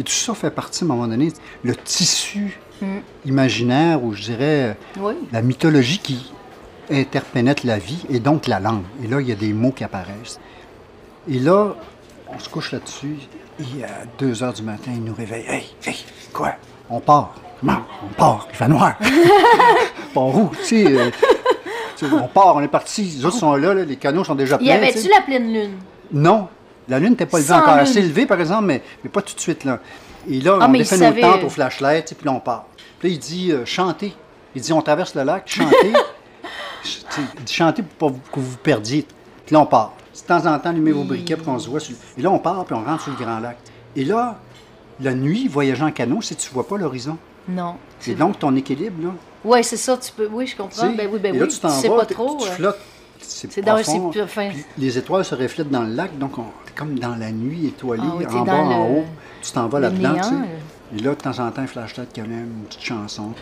[0.00, 1.32] Et tout ça fait partie, à un moment donné,
[1.64, 2.58] le tissu
[3.26, 5.14] imaginaire, ou je dirais Oui.
[5.32, 6.32] la mythologie qui
[6.90, 8.84] interpénètre la vie et donc la langue.
[9.02, 10.38] Et là, il y a des mots qui apparaissent.
[11.28, 11.74] Et là,
[12.32, 13.16] on se couche là-dessus,
[13.58, 15.44] et à 2 heures du matin, il nous réveille.
[15.48, 15.96] Hey, hey,
[16.32, 16.52] quoi?
[16.88, 17.34] On part.
[17.60, 17.80] Comment?
[18.08, 18.46] On part.
[18.50, 18.96] Il fait noir.
[20.14, 21.10] Tu sais, euh,
[21.96, 23.02] tu sais, on part, on est parti.
[23.02, 24.66] Les autres sont là, là, les canaux sont déjà Y pleins.
[24.66, 25.70] tu avait-tu la pleine lune?
[26.12, 26.48] Non.
[26.88, 27.74] La lune n'était pas levée encore.
[27.74, 27.82] lune.
[27.82, 29.64] assez levée, par exemple, mais, mais pas tout de suite.
[29.64, 29.78] Là.
[30.28, 32.40] Et là, Ah, on défait nos savait- tentes au flashlight, tu sais, puis là, on
[32.40, 32.66] part.
[32.98, 34.14] Puis là, il dit euh, chantez.
[34.54, 35.92] Il dit on traverse le lac, chantez.
[36.82, 39.06] Ch- tu sais, il dit chantez pour pas que vous vous perdiez.
[39.46, 39.92] Puis là, on part.
[40.14, 41.80] De temps en temps, allumez vos briquets pour qu'on se voit.
[41.80, 41.94] Sur...
[42.16, 43.56] Et là, on part, puis on rentre sur le grand lac.
[43.94, 44.38] Et là,
[45.00, 47.16] la nuit, voyageant en canot, c'est que tu vois pas l'horizon.
[47.48, 47.76] Non.
[48.00, 49.10] C'est donc ton équilibre, là.
[49.44, 50.28] Oui, c'est ça, tu peux.
[50.30, 50.90] Oui, je comprends.
[50.90, 51.50] Ben oui, ben et là, oui.
[51.52, 52.36] tu t'en sais vas, pas trop.
[52.40, 52.78] tu euh, flottes.
[53.20, 54.10] C'est profond.
[54.10, 57.66] plus les étoiles se reflètent dans le lac, donc on est comme dans la nuit
[57.66, 59.04] étoilée, Ah oui, en bas, en haut.
[59.42, 60.96] Tu t'en vas là-dedans, tu sais.
[60.96, 63.32] Et là, de temps en temps, un flashlight qui allume, une petite chanson.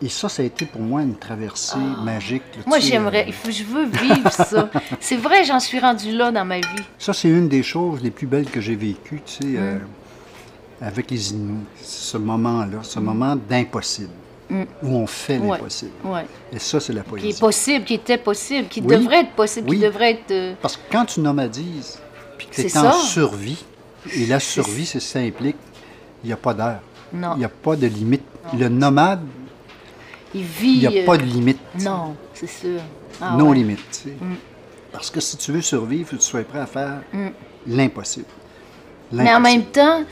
[0.00, 2.42] Et ça, ça a été pour moi une traversée magique.
[2.56, 2.68] là, Ah.
[2.68, 3.26] Moi, tu sais, j'aimerais.
[3.28, 4.68] euh, Je veux vivre ça.
[5.00, 6.66] C'est vrai, j'en suis rendue là dans ma vie.
[6.98, 9.56] Ça, c'est une des choses les plus belles que j'ai vécues, tu sais, Mm.
[9.58, 9.78] euh,
[10.80, 11.64] avec les Inuits.
[11.82, 14.10] Ce moment-là, ce moment d'impossible,
[14.82, 15.42] où on fait Mm.
[15.48, 15.56] Ouais.
[15.58, 15.90] l'impossible.
[16.04, 16.26] Ouais.
[16.52, 17.28] Et ça, c'est la Qui poésie.
[17.30, 18.96] est possible, qui était possible, qui Oui.
[18.96, 19.76] devrait être possible, Oui.
[19.78, 20.30] qui devrait être.
[20.30, 21.98] euh, Parce que quand tu nomadises,
[22.38, 22.98] puis que tu C'est es en ça.
[22.98, 23.64] survie,
[24.14, 25.56] et la survie, c'est ça implique,
[26.22, 26.80] il n'y a pas d'heure.
[27.12, 27.32] Non.
[27.36, 28.22] Il n'y a pas de limite.
[28.58, 29.20] Le nomade,
[30.34, 30.78] Il vit.
[30.82, 31.60] il n'y a euh, pas de limite.
[31.80, 32.80] Non, c'est sûr.
[33.20, 33.50] Ah non ouais.
[33.50, 33.54] Mm.
[33.54, 33.78] limite.
[33.90, 34.12] sais.
[34.92, 37.00] Parce que si tu veux survivre, il faut que tu sois prêt à faire
[37.66, 38.26] l'impossible.
[39.12, 40.04] Mais en même temps,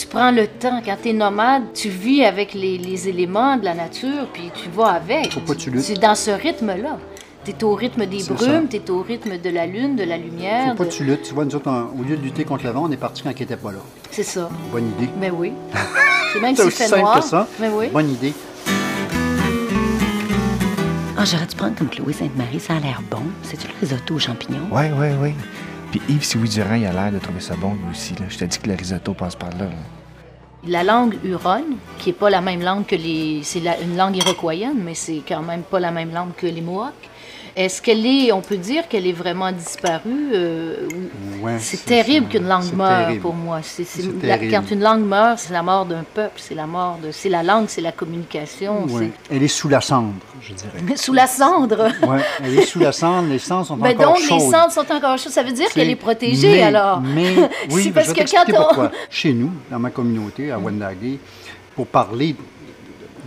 [0.00, 0.80] tu prends le temps.
[0.84, 4.68] Quand tu es nomade, tu vis avec les, les éléments de la nature, puis tu
[4.70, 5.32] vas avec.
[5.32, 5.82] Faut pas que tu luttes.
[5.82, 6.98] C'est dans ce rythme-là.
[7.44, 10.18] Tu es au rythme des brumes, tu es au rythme de la lune, de la
[10.18, 10.72] lumière.
[10.72, 11.22] Faut pas de- que tu luttes.
[11.22, 13.22] Tu vois, nous autres, on- au lieu de lutter contre le vent, on est parti
[13.22, 13.78] quand il n'était pas là.
[14.10, 14.50] C'est ça.
[14.70, 15.08] Bonne idée.
[15.18, 15.52] Mais oui.
[16.32, 17.18] C'est même aussi fait simple noir.
[17.20, 17.48] que ça.
[17.58, 17.86] Mais oui.
[17.92, 18.34] Bonne idée.
[21.18, 23.22] Ah, j'aurais dû prendre comme Chloé Sainte-Marie, ça a l'air bon.
[23.42, 24.68] C'est-tu le risotto aux champignons?
[24.70, 25.30] Oui, oui, oui.
[25.90, 28.14] Puis Yves Sioui Durand, il a l'air de trouver ça bon, lui aussi.
[28.28, 29.64] Je t'ai dit que le risotto passe par là.
[29.64, 29.70] là.
[30.66, 33.40] La langue huronne, qui n'est pas la même langue que les.
[33.42, 36.60] C'est la- une langue iroquoienne, mais c'est quand même pas la même langue que les
[36.60, 36.92] Mohawks.
[37.56, 38.32] Est-ce qu'elle est.
[38.32, 40.30] On peut dire qu'elle est vraiment disparue?
[40.34, 40.88] euh,
[41.42, 43.60] Ouais, c'est terrible qu'une langue meure pour moi.
[43.62, 43.84] C'est,
[44.50, 47.10] quand une langue meurt, c'est la mort d'un peuple, c'est la mort de.
[47.12, 48.84] C'est la langue, c'est la communication.
[48.86, 49.10] Ouais.
[49.30, 50.96] Elle est sous la cendre, je dirais.
[50.96, 51.88] Sous la cendre?
[52.06, 54.38] Ouais, elle est sous la cendre, les cendres sont Ben encore donc, chaudes.
[54.40, 55.32] les cendres sont encore chaudes.
[55.32, 57.00] Ça veut dire qu'elle est protégée, mais- alors.
[57.00, 57.34] Mais
[57.70, 58.90] oui, parce je vais que quand on- pourquoi.
[59.08, 61.18] Chez nous, dans ma communauté, à Wendake,
[61.74, 62.36] pour parler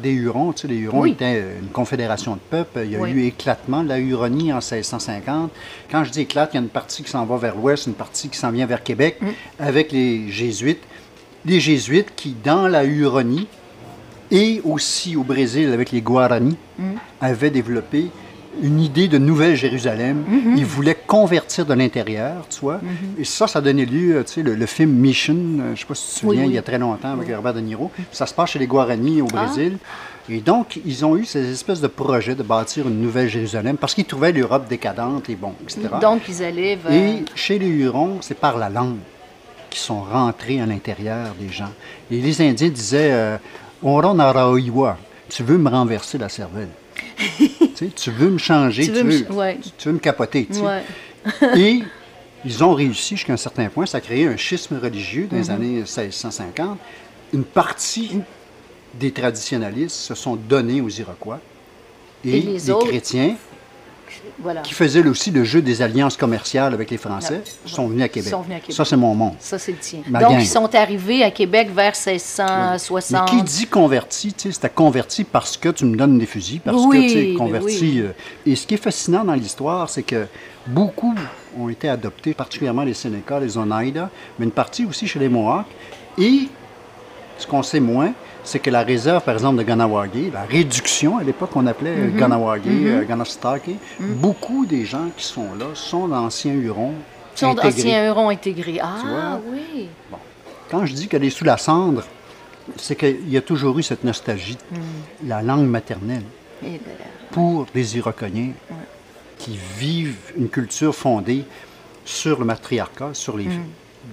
[0.04, 0.54] des Hurons.
[0.54, 1.12] Tu sais, les Hurons Oui.
[1.14, 2.82] étaient une confédération de peuples.
[2.86, 3.10] Il y a Oui.
[3.12, 5.50] eu éclatement de la Huronie en 1650.
[5.90, 7.94] Quand je dis éclate, il y a une partie qui s'en va vers l'ouest, une
[7.94, 9.28] partie qui s'en vient vers Québec Mm.
[9.60, 10.84] avec les Jésuites.
[11.46, 13.48] Les Jésuites qui, dans la Huronie
[14.32, 16.84] et aussi au Brésil avec les Guarani, Mm.
[17.22, 18.08] avaient développé
[18.62, 20.24] une idée de Nouvelle-Jérusalem.
[20.30, 20.58] Mm-hmm.
[20.58, 22.80] Ils voulaient convertir de l'intérieur, tu vois.
[23.18, 25.76] Et ça, ça donné lieu, euh, tu sais, le, le film Mission, euh, je ne
[25.76, 26.50] sais pas si tu te souviens, oui.
[26.50, 27.92] il y a très longtemps avec Robert De Niro.
[28.12, 29.46] Ça se passe chez les Guarani au Ah.
[29.46, 29.78] Brésil.
[30.30, 34.06] Et donc, ils ont eu ces espèces de projets de bâtir une Nouvelle-Jérusalem parce qu'ils
[34.06, 35.82] trouvaient l'Europe décadente et bon, etc.
[36.02, 36.94] Donc, ils allaient vers...
[36.94, 38.98] Et chez les Hurons, c'est par la langue
[39.70, 41.72] qu'ils sont rentrés à l'intérieur des gens.
[42.10, 43.38] Et les Indiens disaient euh,
[45.30, 46.70] tu veux me renverser la cervelle?
[47.76, 49.60] Tu, sais, tu veux me changer, Tu tu veux me ouais.
[49.78, 50.46] tu veux me capoter.
[50.46, 50.62] tu sais.
[50.62, 50.84] Ouais.
[51.58, 51.84] Et
[52.46, 53.86] ils ont réussi jusqu'à un certain point.
[53.86, 55.52] Ça a créé un schisme religieux dans les Mm-hmm.
[55.52, 56.78] années 1650.
[57.34, 58.20] Une partie
[58.96, 61.40] des traditionalistes se sont donnés aux Iroquois.
[62.26, 63.36] Et, Et les les autres- chrétiens,
[64.40, 64.62] Voilà.
[64.62, 68.10] qui faisaient aussi le jeu des alliances commerciales avec les Français, Ah, sont venus à
[68.10, 68.30] Québec.
[68.32, 68.76] sont venus à Québec.
[68.76, 69.36] Ça, c'est mon monde.
[69.40, 70.00] Ça, c'est le tien.
[70.08, 70.40] Ma Donc, gang.
[70.42, 73.30] ils sont arrivés à Québec vers Mais 1660.
[73.30, 76.78] qui dit converti, tu sais, c'était converti parce que tu me donnes des fusils, parce
[76.86, 77.80] Oui, que tu sais, mais converti.
[77.82, 78.00] oui.
[78.02, 78.12] euh,
[78.46, 80.26] et ce qui est fascinant dans l'histoire, c'est que
[80.68, 81.14] beaucoup
[81.60, 85.66] ont été adoptés, particulièrement les Sénéca, les Oneida, mais une partie aussi chez les Mohawks.
[86.18, 86.48] Et
[87.38, 91.24] ce qu'on sait moins, c'est que la réserve, par exemple, de Ganawagé, la réduction, à
[91.24, 92.16] l'époque, on appelait Mhm.
[92.16, 96.94] euh, Ganawagé, euh, Ganastake, beaucoup des gens qui sont là sont d'anciens Hurons.
[97.36, 97.68] Sont intégrés.
[97.70, 98.80] anciens euros intégrés.
[98.82, 99.88] Ah, oui.
[100.70, 102.04] Quand je dis qu'elle est sous la cendre,
[102.78, 105.28] c'est qu'il y a toujours eu cette nostalgie, Hmm.
[105.28, 106.24] la langue maternelle,
[106.64, 106.80] Et ben,
[107.32, 108.52] pour les Iroquoiens
[109.38, 111.44] qui vivent une culture fondée
[112.06, 113.60] sur le matriarcat, sur les filles.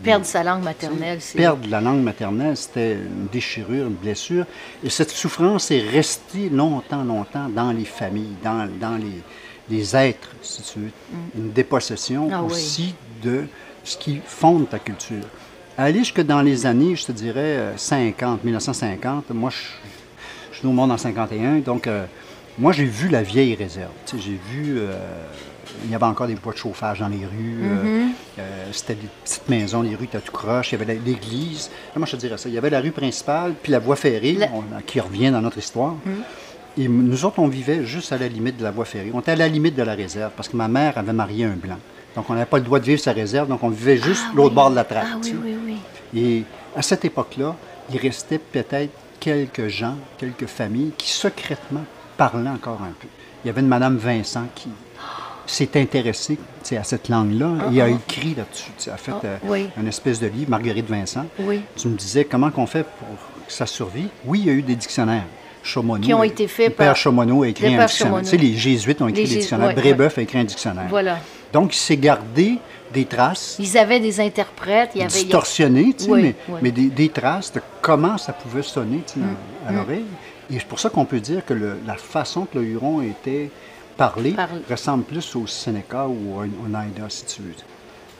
[0.02, 1.38] Perdre sa langue maternelle, c'est...
[1.38, 4.44] Perdre la langue maternelle, c'était une déchirure, une blessure.
[4.84, 9.22] Et cette souffrance est restée longtemps, longtemps dans les familles, dans, dans les,
[9.68, 10.90] les êtres, si tu veux.
[11.36, 12.52] Une dépossession Ah oui.
[12.52, 13.44] aussi de
[13.84, 15.24] ce qui fonde ta culture.
[15.78, 19.56] Aller jusque dans les années, je te dirais, euh, 50, 1950, moi, je,
[20.52, 22.04] je suis né au monde en 51, donc euh,
[22.58, 23.90] moi, j'ai vu la vieille réserve.
[24.18, 24.78] J'ai vu...
[24.78, 24.92] euh,
[25.84, 27.60] il y avait encore des bois de chauffage dans les rues.
[27.62, 28.06] euh,
[28.38, 30.72] euh, C'était des petites maisons, les rues étaient tout croches.
[30.72, 31.70] Il y avait l'église.
[31.94, 32.48] Comment je te dirais ça?
[32.48, 35.40] Il y avait la rue principale, puis la voie ferrée, La- on- qui revient dans
[35.40, 35.94] notre histoire.
[36.78, 39.10] Et m- nous autres, on vivait juste à la limite de la voie ferrée.
[39.12, 41.56] On était à la limite de la réserve, parce que ma mère avait marié un
[41.56, 41.78] blanc.
[42.16, 44.32] Donc, on n'avait pas le droit de vivre sa réserve, donc on vivait juste Ah
[44.34, 44.54] l'autre oui.
[44.54, 45.04] bord de la trappe.
[45.12, 45.76] Ah oui, oui, oui.
[46.20, 46.44] Et
[46.76, 47.54] à cette époque-là,
[47.92, 51.84] il restait peut-être quelques gens, quelques familles qui secrètement
[52.16, 53.06] parlaient encore un peu.
[53.44, 54.68] Il y avait une Madame Vincent qui
[55.54, 55.68] s'est
[56.62, 58.70] sais, à cette langue-là et a écrit là-dessus.
[58.76, 59.68] sais, a fait Ah, euh, oui.
[59.80, 61.26] une espèce de livre, Marguerite Vincent.
[61.38, 61.60] Oui.
[61.76, 63.08] Tu me disais comment qu'on fait pour
[63.46, 64.08] que ça survive.
[64.24, 65.24] Oui, il y a eu des dictionnaires.
[65.62, 67.88] Chaumonneau, Qui ont été faits le père par- Chaumonneau a écrit un dictionnaire.
[67.90, 68.22] Chaumonneau.
[68.24, 69.74] Tu sais, les jésuites ont écrit Les des dictionnaires.
[69.74, 70.86] Brébeuf a écrit un dictionnaire.
[70.88, 71.18] Voilà.
[71.52, 72.58] Donc, il s'est gardé
[72.94, 75.10] des traces Ils avaient des interprètes, il y avait...
[75.12, 79.20] distorsionné, tu sais, Oui, mais, des, des traces de comment ça pouvait sonner tu sais,
[79.20, 80.04] Mm, à l'oreille.
[80.50, 83.50] Et c'est pour ça qu'on peut dire que le- la façon que le Huron était
[84.00, 84.60] parlé Parle.
[84.70, 87.54] ressemble plus au Sénéca ou au Oneida, si tu veux.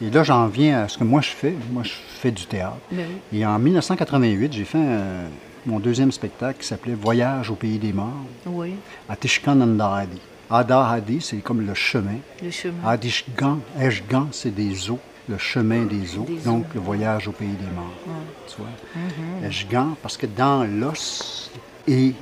[0.07, 1.55] Et là, j'en viens à ce que moi je fais.
[1.71, 2.77] Moi, je fais du théâtre.
[2.93, 5.27] Ben Et en 1988, j'ai fait euh,
[5.67, 8.75] mon deuxième spectacle qui s'appelait Voyage au pays des morts Oui,
[9.09, 10.21] à Tishkanandahadi.
[10.51, 12.19] Adahadi, c'est comme le chemin.
[12.43, 12.75] le chemin.
[12.87, 16.69] Adishgan, Eshgan, c'est des eaux, le chemin des eaux, Des donc eaux.
[16.75, 18.17] le voyage au pays des morts.
[18.49, 19.49] Tu vois?
[19.49, 21.51] Eshgan, parce que dans l'os
[21.87, 22.15] et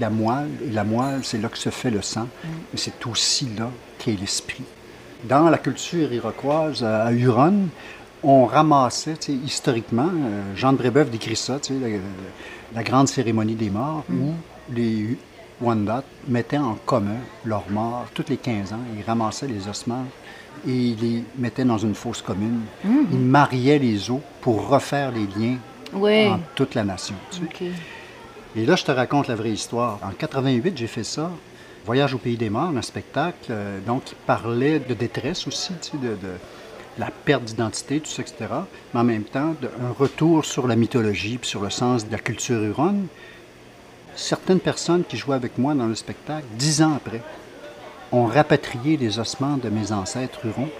[0.00, 3.48] la moelle, et la moelle, c'est là que se fait le sang, mais c'est aussi
[3.58, 4.64] là qu'est l'esprit.
[5.24, 7.68] Dans la culture iroquoise, à Huron,
[8.22, 11.88] on ramassait, historiquement, euh, Jean de Brébeuf décrit ça, la,
[12.74, 14.32] la grande cérémonie des morts, où
[14.72, 15.16] les
[15.60, 18.80] Wendat mettaient en commun leurs morts tous les 15 ans.
[18.96, 20.04] Ils ramassaient les ossements
[20.66, 22.60] et ils les mettaient dans une fosse commune.
[22.84, 25.56] Ils mariaient les os pour refaire les liens
[25.94, 26.28] Oui.
[26.28, 27.14] entre toute la nation.
[27.30, 27.44] tu sais.
[27.44, 27.72] OK.
[28.58, 29.98] Et là, je te raconte la vraie histoire.
[30.02, 31.30] En 88, j'ai fait ça.
[31.84, 36.16] Voyage au pays des morts, un spectacle, euh, donc qui parlait de détresse aussi, de,
[36.98, 38.46] la perte d'identité, tout ça, etc.
[38.94, 42.62] Mais en même temps, un retour sur la mythologie, sur le sens de la culture
[42.62, 43.08] huronne.
[44.14, 47.20] Certaines personnes qui jouaient avec moi dans le spectacle, dix ans après,
[48.10, 50.70] ont rapatrié les ossements de mes ancêtres hurons,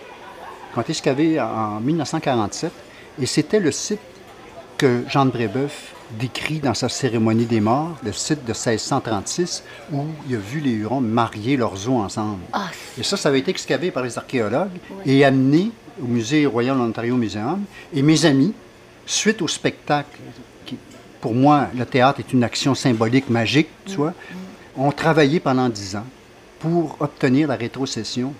[0.72, 2.72] qui ont été excavés en 1947.
[3.20, 4.00] Et c'était le site
[4.78, 10.04] que Jean de Brébeuf décrit dans sa cérémonie des morts, le site de 1636, où
[10.28, 12.42] il a vu les Hurons marier leurs os ensemble.
[12.52, 14.70] Ah, Et ça, ça avait été excavé par les archéologues
[15.04, 17.62] et amené au Musée Royal Ontario Museum.
[17.92, 18.52] Et mes amis,
[19.04, 20.18] suite au spectacle
[20.64, 20.76] qui-
[21.20, 24.14] pour moi, le théâtre est une action symbolique, magique, tu vois,
[24.76, 26.04] ont travaillé pendant dix ans
[26.60, 28.32] pour obtenir la rétrocession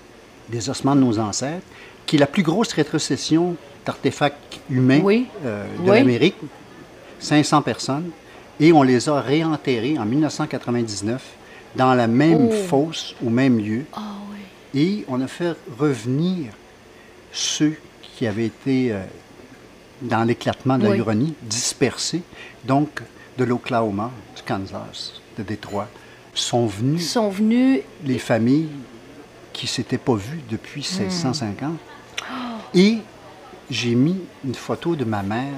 [0.49, 1.65] des ossements de nos ancêtres,
[2.05, 5.27] qui est la plus grosse rétrocession d'artefacts humains Oui.
[5.45, 5.97] euh, de Oui.
[5.97, 6.35] l'Amérique,
[7.19, 8.09] 500 personnes,
[8.59, 11.21] et on les a réenterrés en 1999
[11.75, 12.67] dans la même Oh.
[12.67, 14.79] fosse, au même lieu, Ah oui.
[14.79, 16.51] et on a fait revenir
[17.31, 19.03] ceux qui avaient été euh,
[20.01, 21.33] dans l'éclatement de la Oui.
[21.43, 22.21] Dispersés,
[22.65, 23.01] donc
[23.37, 25.87] de l'Oklahoma, du Kansas, de Détroit,
[26.33, 27.81] sont venus sont venus.
[28.05, 28.69] les familles
[29.53, 31.01] qui ne s'étaient pas vues depuis Hmm.
[31.03, 31.77] 1650.
[32.73, 32.97] Et
[33.69, 35.53] j'ai mis une photo de ma mère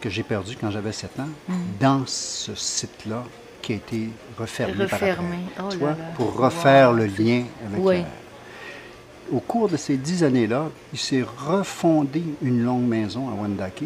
[0.00, 1.52] que j'ai perdue quand j'avais 7 ans Hmm.
[1.80, 3.22] dans ce site-là
[3.62, 4.08] qui a été
[4.38, 5.10] refermé, par après.
[5.10, 5.36] Refermé.
[5.60, 6.96] Oh Tu là pour refaire Wow.
[6.96, 7.96] le lien avec Oui.
[7.96, 13.84] euh, Au cours de ces dix années-là, il s'est refondé une longue maison à Wendake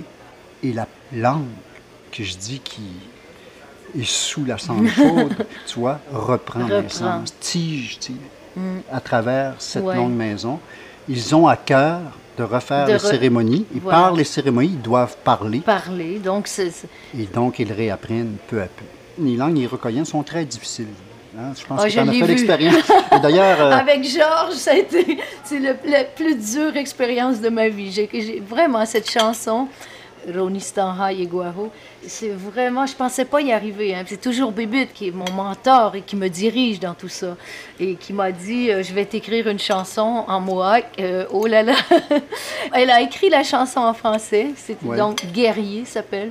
[0.63, 1.45] et la langue
[2.13, 2.83] que je dis qui
[3.99, 8.17] est sous la cendre chaude, tu vois, reprend, naissance, tige, tige,
[8.91, 9.97] à travers cette Ouais.
[9.97, 10.61] longue maison.
[11.09, 12.01] Ils ont à cœur
[12.39, 13.67] de refaire De les re- cérémonies.
[13.75, 13.99] Et Voilà.
[13.99, 15.61] par les cérémonies, ils doivent parler.
[15.61, 16.19] Parler.
[16.19, 16.73] Donc, c'est.
[17.19, 18.85] Et donc, ils réapprennent peu à peu.
[19.23, 20.89] Les langues iroquoiennes sont très difficiles.
[21.39, 21.53] hein.
[21.59, 22.75] Je pense Ah, que tu en as fait l'expérience.
[23.23, 27.69] D'ailleurs, euh, Avec Georges, ça a été c'est le- la plus dure expérience de ma
[27.69, 27.93] vie.
[27.93, 29.69] J'ai vraiment cette chanson,
[30.33, 31.71] Ronistanha Yeguaro.
[32.07, 33.95] C'est vraiment, je pensais pas y arriver.
[33.95, 34.05] hein.
[34.07, 37.37] C'est toujours Bébite qui est mon mentor et qui me dirige dans tout ça.
[37.81, 40.85] Et qui m'a dit euh, Je vais t'écrire une chanson en mohawk.
[41.01, 41.75] Euh, oh là là
[42.73, 44.49] Elle a écrit la chanson en français.
[44.57, 44.97] C'est Ouais.
[44.99, 46.31] donc Guerrier s'appelle.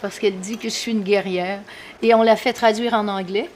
[0.00, 1.60] Parce qu'elle dit que je suis une guerrière.
[2.02, 3.48] Et on l'a fait traduire en anglais.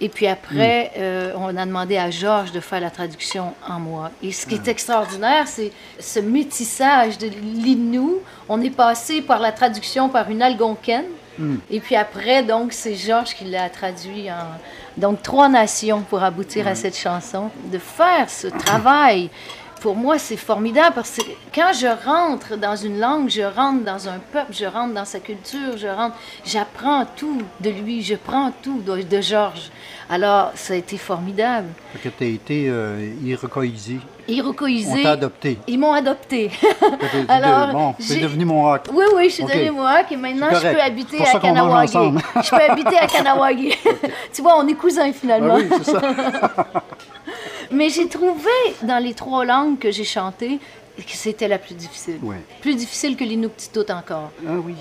[0.00, 4.10] Et puis après, euh, on a demandé à Georges de faire la traduction en moi.
[4.22, 8.18] Et ce qui est extraordinaire, c'est ce métissage de l'Innu.
[8.48, 11.04] On est passé par la traduction par une algonquine.
[11.70, 14.58] Et puis après, donc, c'est Georges qui l'a traduit en...
[14.96, 17.50] Donc, trois nations pour aboutir à cette chanson.
[17.72, 19.30] De faire ce travail,
[19.80, 21.22] pour moi, c'est formidable parce que
[21.54, 25.20] quand je rentre dans une langue, je rentre dans un peuple, je rentre dans sa
[25.20, 29.70] culture, je rentre, j'apprends tout de lui, je prends tout de, de Georges.
[30.10, 31.68] Alors, ça a été formidable.
[32.02, 33.98] que tu as été euh, iroquoisé.
[34.28, 35.58] On Iroquoisé, t'a adopté.
[35.66, 36.50] ils m'ont adopté.
[37.28, 38.82] Alors, bon, c'est devenu mon rock.
[38.92, 39.50] Oui, oui, je suis Ok.
[39.54, 41.36] devenue Mohawk et maintenant je peux habiter à
[41.82, 42.20] ensemble.
[42.42, 43.74] je peux habiter à Kanawagé.
[44.32, 45.54] tu vois, on est cousins finalement.
[45.56, 46.00] Ah oui, c'est ça.
[47.70, 48.50] Mais j'ai trouvé
[48.82, 50.58] dans les trois langues que j'ai chantées
[50.96, 52.18] que c'était la plus difficile.
[52.22, 52.40] Ouais.
[52.60, 54.30] Plus difficile que l'inuktitut encore.
[54.46, 54.74] Ah oui.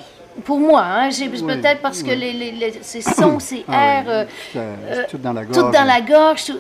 [0.45, 2.15] Pour moi, hein, j'ai Oui, peut-être parce que oui.
[2.15, 5.34] les, les- les- ces sons, ces Ah airs, oui, euh, c'est, euh, c'est tout dans
[5.34, 5.73] la tout gorge.
[5.73, 6.45] dans la gorge.
[6.45, 6.60] tout-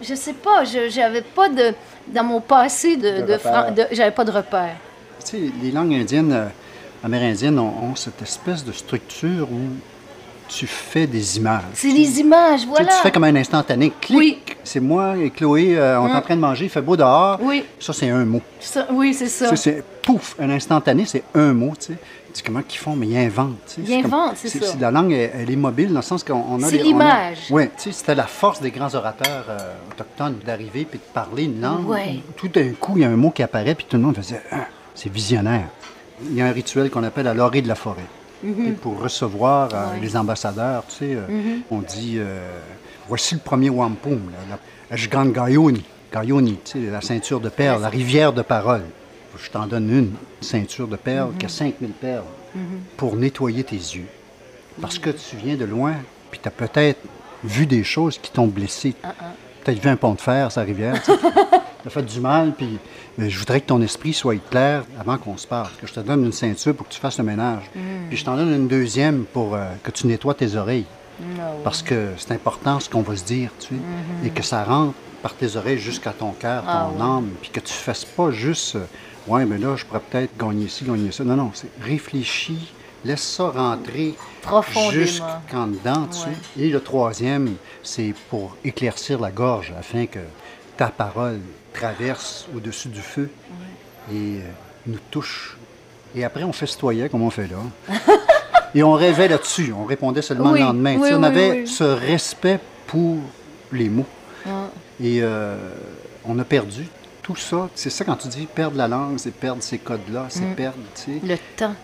[0.00, 1.74] Je sais pas, je j'avais pas de
[2.08, 3.38] dans mon passé de, De de, repères.
[3.38, 4.76] Fran- de- j'avais pas de repère.
[5.24, 6.48] Tu sais, les langues indiennes, euh,
[7.04, 9.60] amérindiennes ont, ont cette espèce de structure où
[10.52, 11.62] tu fais des images.
[11.74, 12.92] C'est les images, Tu sais, voilà.
[12.92, 13.92] Tu fais comme un instantané.
[14.00, 14.18] Clic.
[14.18, 14.42] Oui.
[14.62, 17.38] C'est moi et Chloé, euh, on est en train de manger, il fait beau dehors.
[17.40, 17.64] Oui.
[17.80, 18.42] Ça, c'est un mot.
[18.60, 19.54] Ça- oui, c'est ça.
[19.56, 21.98] C'est pouf, un instantané, c'est un mot, tu sais.
[22.34, 23.56] Tu comment qu'ils font, mais ils inventent.
[23.66, 23.92] tu sais.
[23.92, 24.74] Ils inventent, c'est ça.
[24.80, 26.66] La langue, elle, elle est mobile dans le sens qu'on on a...
[26.66, 27.38] C'est l'image.
[27.50, 29.58] Oui, tu sais, c'était la force des grands orateurs euh,
[29.90, 31.86] autochtones d'arriver puis de parler une langue.
[31.88, 31.94] Où
[32.36, 34.40] Tout d'un coup, il y a un mot qui apparaît puis tout le monde faisait
[34.50, 35.66] Ah, c'est visionnaire.
[36.24, 38.06] Il y a un rituel qu'on appelle la l'orée de la forêt.
[38.42, 40.00] Puis pour recevoir euh, Ouais.
[40.00, 42.58] les ambassadeurs, tu sais, euh, on dit euh,
[43.08, 44.96] voici le premier wampum, la,
[46.12, 48.82] Gayoni, tu sais, la ceinture de perles, la rivière de parole.
[49.42, 52.24] Je t'en donne une ceinture de perles qui a 5000 perles
[52.98, 54.06] pour nettoyer tes yeux.
[54.80, 55.94] Parce que tu viens de loin,
[56.30, 57.00] puis tu as peut-être
[57.42, 58.94] vu des choses qui t'ont blessé.
[59.64, 61.00] Peut-être vu un pont de fer, sa rivière.
[61.82, 61.88] tu.
[61.88, 62.78] Ça fait du mal, puis
[63.20, 65.70] euh, je voudrais que ton esprit soit clair avant qu'on se parle.
[65.80, 67.64] Que je te donne une ceinture pour que tu fasses le ménage.
[68.08, 70.86] Puis je t'en donne une deuxième pour euh, que tu nettoies tes oreilles.
[71.62, 74.26] Parce que c'est important ce qu'on va se dire, tu sais.
[74.26, 77.00] Et que ça rentre par tes oreilles jusqu'à ton cœur, ton Ah oui.
[77.02, 77.28] âme.
[77.40, 78.84] Puis que tu ne fasses pas juste, euh,
[79.28, 81.22] ouais, mais là, je pourrais peut-être gagner ci, gagner ça.
[81.22, 82.72] Non, non, c'est réfléchis,
[83.04, 84.90] laisse ça rentrer Profondément.
[84.90, 86.36] jusqu'en dedans, tu sais.
[86.64, 90.18] Et le troisième, c'est pour éclaircir la gorge afin que
[90.76, 91.38] ta parole
[91.72, 93.30] traverse au-dessus du feu
[94.10, 94.40] et euh,
[94.86, 95.56] nous touche.
[96.14, 97.94] Et après, on festoyait comme on fait là.
[98.74, 99.72] et on rêvait là-dessus.
[99.76, 100.96] On répondait seulement Oui, le lendemain.
[100.98, 103.18] Oui, on avait ce respect pour
[103.72, 104.06] les mots.
[104.46, 104.66] Ah.
[105.00, 105.56] Et euh,
[106.26, 106.86] on a perdu
[107.22, 107.68] tout ça.
[107.74, 110.54] C'est ça quand tu dis perdre la langue, c'est perdre ces codes-là, c'est Mm.
[110.54, 111.74] perdre, tu sais, Le temps,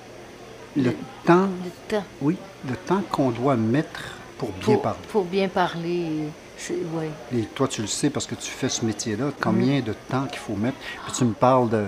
[0.76, 0.92] le
[1.24, 2.04] temps, le temps.
[2.20, 2.36] oui,
[2.68, 4.98] le temps qu'on doit mettre pour bien Pour, parler.
[5.10, 6.06] pour bien parler.
[7.34, 10.38] Et toi, tu le sais parce que tu fais ce métier-là, combien de temps qu'il
[10.38, 10.76] faut mettre?
[11.04, 11.84] Puis tu me parles de,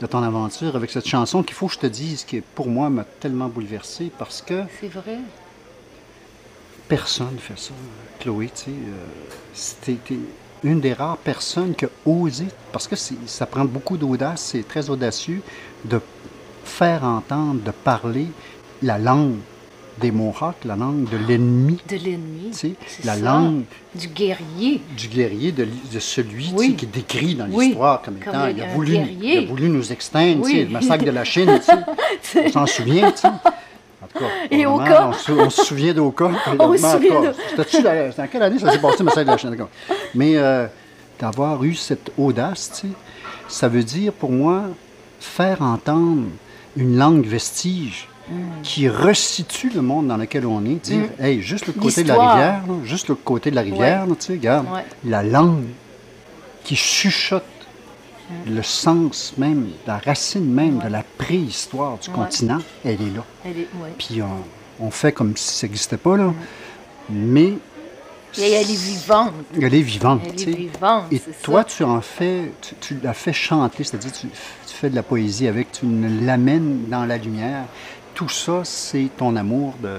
[0.00, 2.88] de ton aventure avec cette chanson qu'il faut que je te dise, qui pour moi
[2.88, 5.18] m'a tellement bouleversé parce que C'est vrai.
[6.88, 7.72] personne fait ça.
[8.20, 9.06] Chloé, tu sais, euh,
[9.54, 9.96] c'était
[10.62, 14.88] une des rares personnes qui a osé, parce que ça prend beaucoup d'audace, c'est très
[14.90, 15.42] audacieux,
[15.84, 16.00] de
[16.64, 18.28] faire entendre, de parler
[18.82, 19.38] la langue
[20.00, 22.50] des Mohawks, la langue de l'ennemi, De l'ennemi.
[22.52, 23.20] tu sais, c'est la ça.
[23.20, 23.62] langue
[23.94, 24.80] Du guerrier.
[24.96, 25.66] du guerrier, de,
[25.98, 26.74] celui Oui.
[26.76, 27.66] qui est décrit dans Oui.
[27.68, 29.38] l'histoire comme étant, il, a voulu, guerrier.
[29.38, 30.64] il a voulu nous exteindre, Oui.
[30.64, 31.60] le massacre de la Chine,
[32.36, 33.28] on s'en souvient, tu sais.
[33.28, 34.66] En tout cas, Et.
[34.66, 34.78] On,
[35.12, 36.30] se- on se souvient d'Oka.
[36.58, 39.50] On se souvient de- quelle année ça s'est passé, le massacre de la Chine?
[39.50, 39.68] D'accord.
[40.14, 40.66] Mais euh,
[41.20, 42.82] d'avoir eu cette audace,
[43.48, 44.64] ça veut dire pour moi
[45.20, 46.24] faire entendre
[46.76, 48.08] une langue vestige
[48.62, 50.74] qui resitue le monde dans lequel on est.
[50.84, 54.06] Dire, hey, juste le côté de la rivière, là, juste le côté de la rivière,
[54.06, 54.84] là, tu regarde, Ouais.
[55.04, 55.64] la langue
[56.64, 57.42] qui chuchote
[58.46, 62.14] le sens même, la racine même de la préhistoire du Ouais.
[62.14, 63.24] continent, elle est là.
[63.44, 63.92] Elle est, ouais.
[63.98, 66.32] Puis on, on fait comme si ça n'existait pas, là.
[67.10, 67.54] Mais
[68.38, 69.32] Et elle est vivante.
[69.60, 70.20] elle est vivante.
[70.24, 71.04] Elle est vivante.
[71.12, 71.76] Et toi, ça.
[71.76, 75.46] tu en fais, tu, tu la fais chanter, c'est-à-dire tu, tu fais de la poésie
[75.48, 75.84] avec, tu
[76.22, 77.64] l'amènes dans la lumière.
[78.14, 79.98] Tout ça, c'est ton amour de,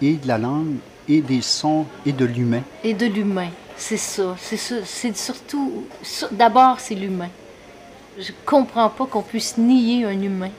[0.00, 0.76] et de la langue,
[1.08, 2.62] et des sons, et de l'humain.
[2.84, 3.48] Et de l'humain.
[3.76, 4.36] C'est ça.
[4.38, 4.76] C'est ça.
[4.84, 5.86] C'est surtout.
[6.02, 7.30] sur- D'abord, c'est l'humain.
[8.18, 10.50] Je comprends pas qu'on puisse nier un humain.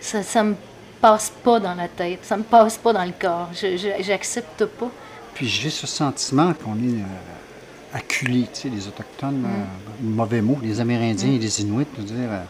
[0.00, 0.54] Ça, ça me
[1.00, 2.20] passe pas dans la tête.
[2.22, 3.48] Ça me passe pas dans le corps.
[3.54, 4.90] Je, j'accepte pas.
[5.34, 9.64] Puis j'ai ce sentiment qu'on est euh, acculés, tu sais, les Autochtones, euh,
[10.02, 12.42] mauvais mot, les Amérindiens et les Inuits, veux dire, euh,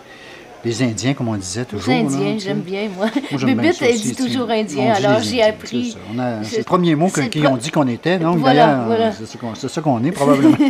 [0.64, 1.92] les Indiens, comme on disait Les toujours.
[1.94, 3.06] là, Indiens, j'aime bien, moi.
[3.30, 5.96] Moi, Bébite, elle dit toujours indien, alors les j'ai appris.
[6.42, 9.12] c'est le premier mot qu'ils ont dit qu'on était, donc Voilà,
[9.54, 10.56] c'est ça qu'on- est probablement.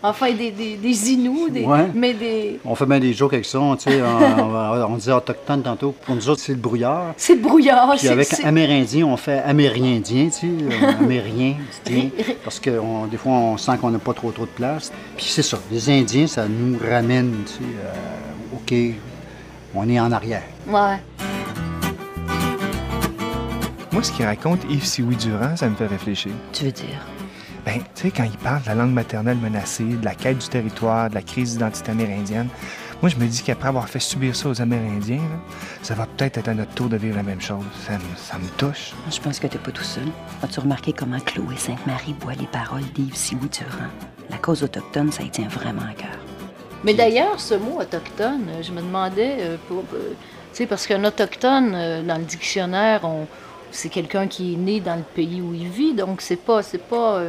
[0.00, 1.88] Enfin, des, des, des Inuits, des, Ouais.
[1.92, 2.60] mais des.
[2.64, 5.92] on fait bien des jokes avec ça, tu sais, on, on on disait autochtone tantôt.
[6.06, 7.14] Pour nous autres, c'est le brouillard.
[7.16, 7.96] C'est le brouillard.
[7.96, 11.54] Puis avec Amérindien, on fait Amérindien, tu sais, euh, Amérien,
[12.44, 14.92] parce que on- des fois, on sent qu'on n'a pas trop trop de place.
[15.16, 18.94] Puis c'est ça, les Indiens, ça nous ramène, tu sais, euh, OK,
[19.78, 20.42] on est en arrière.
[20.66, 21.00] Ouais.
[23.92, 26.32] Moi, ce qu'il raconte Yves Sioui Durand, ça me fait réfléchir.
[26.52, 27.06] Tu veux dire?
[27.64, 30.48] Ben, tu sais, quand il parle de la langue maternelle menacée, de la quête du
[30.48, 32.48] territoire, de la crise d'identité amérindienne,
[33.00, 35.38] moi, je me dis qu'après avoir fait subir ça aux Amérindiens, là,
[35.82, 37.62] ça va peut-être être à notre tour de vivre la même chose.
[37.86, 38.92] Ça me, ça me touche.
[39.08, 40.08] Je pense que t'es pas tout seul.
[40.42, 43.90] As-tu remarqué comment Chloé Sainte-Marie boit les paroles d'Yves Sioui Durand?
[44.30, 46.18] La cause autochtone, ça y tient vraiment à cœur.
[46.84, 50.10] Mais d'ailleurs, ce mot autochtone, euh, je me demandais, euh, pour, euh,
[50.52, 53.26] tu sais, parce qu'un autochtone, euh, dans le dictionnaire, on,
[53.70, 56.82] c'est quelqu'un qui est né dans le pays où il vit, donc c'est pas, c'est
[56.82, 57.20] pas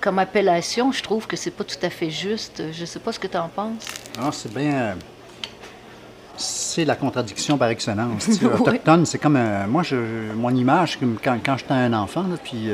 [0.00, 2.62] comme appellation, je trouve que c'est pas tout à fait juste.
[2.72, 3.84] Je sais pas ce que tu en penses.
[4.18, 4.96] Ah, c'est bien.
[6.38, 8.28] c'est la contradiction par excellence.
[8.42, 8.60] Ouais.
[8.60, 9.38] Autochtone, c'est comme.
[9.68, 9.96] moi, je,
[10.34, 12.70] mon image, quand, quand j'étais un enfant, là, puis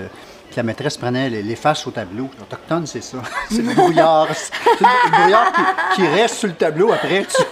[0.56, 2.28] la maîtresse prenait les, les faces au tableau.
[2.40, 3.18] Autochtone, c'est ça.
[3.50, 4.28] c'est le brouillard.
[4.34, 5.62] C'est le brouillard qui,
[5.96, 7.24] qui reste sur le tableau après.
[7.24, 7.42] Tu...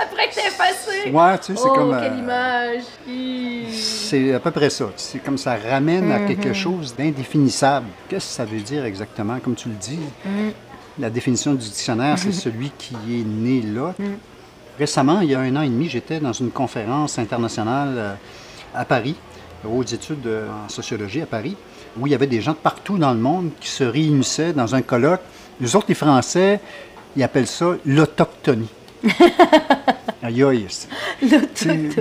[0.00, 1.10] Après que t'es effacé!
[1.10, 1.96] Ouais, tu sais, c'est oh, comme.
[2.00, 2.82] quelle euh, image!
[3.06, 3.66] Hi.
[3.72, 4.86] c'est à peu près ça.
[4.96, 7.86] C'est comme ça ramène à quelque chose d'indéfinissable.
[8.08, 10.00] Qu'est-ce que ça veut dire exactement, comme tu le dis?
[10.98, 13.94] La définition du dictionnaire, c'est celui qui est né là.
[14.78, 18.14] Récemment, il y a un an et demi, j'étais dans une conférence internationale euh,
[18.74, 19.16] à Paris,
[19.68, 21.56] aux études euh, en sociologie à Paris,
[22.00, 24.74] où il y avait des gens de partout dans le monde qui se réunissaient dans
[24.74, 25.20] un colloque.
[25.60, 26.60] Les autres, les Français,
[27.16, 28.68] ils appellent ça l'autochtonie.
[30.22, 30.66] Aïe, aïe.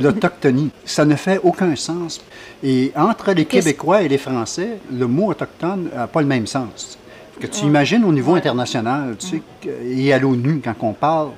[0.01, 0.71] L'autochtonie.
[0.85, 2.19] Ça ne fait aucun sens.
[2.63, 6.97] Et entre les Québécois et les Français, le mot autochtone n'a pas le même sens.
[7.39, 11.29] Que tu imagines au niveau international, tu sais, que- et à l'ONU, quand on parle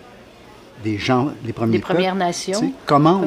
[0.82, 2.60] des gens, les premiers Premières peuples, Nations.
[2.62, 3.22] tu sais, comment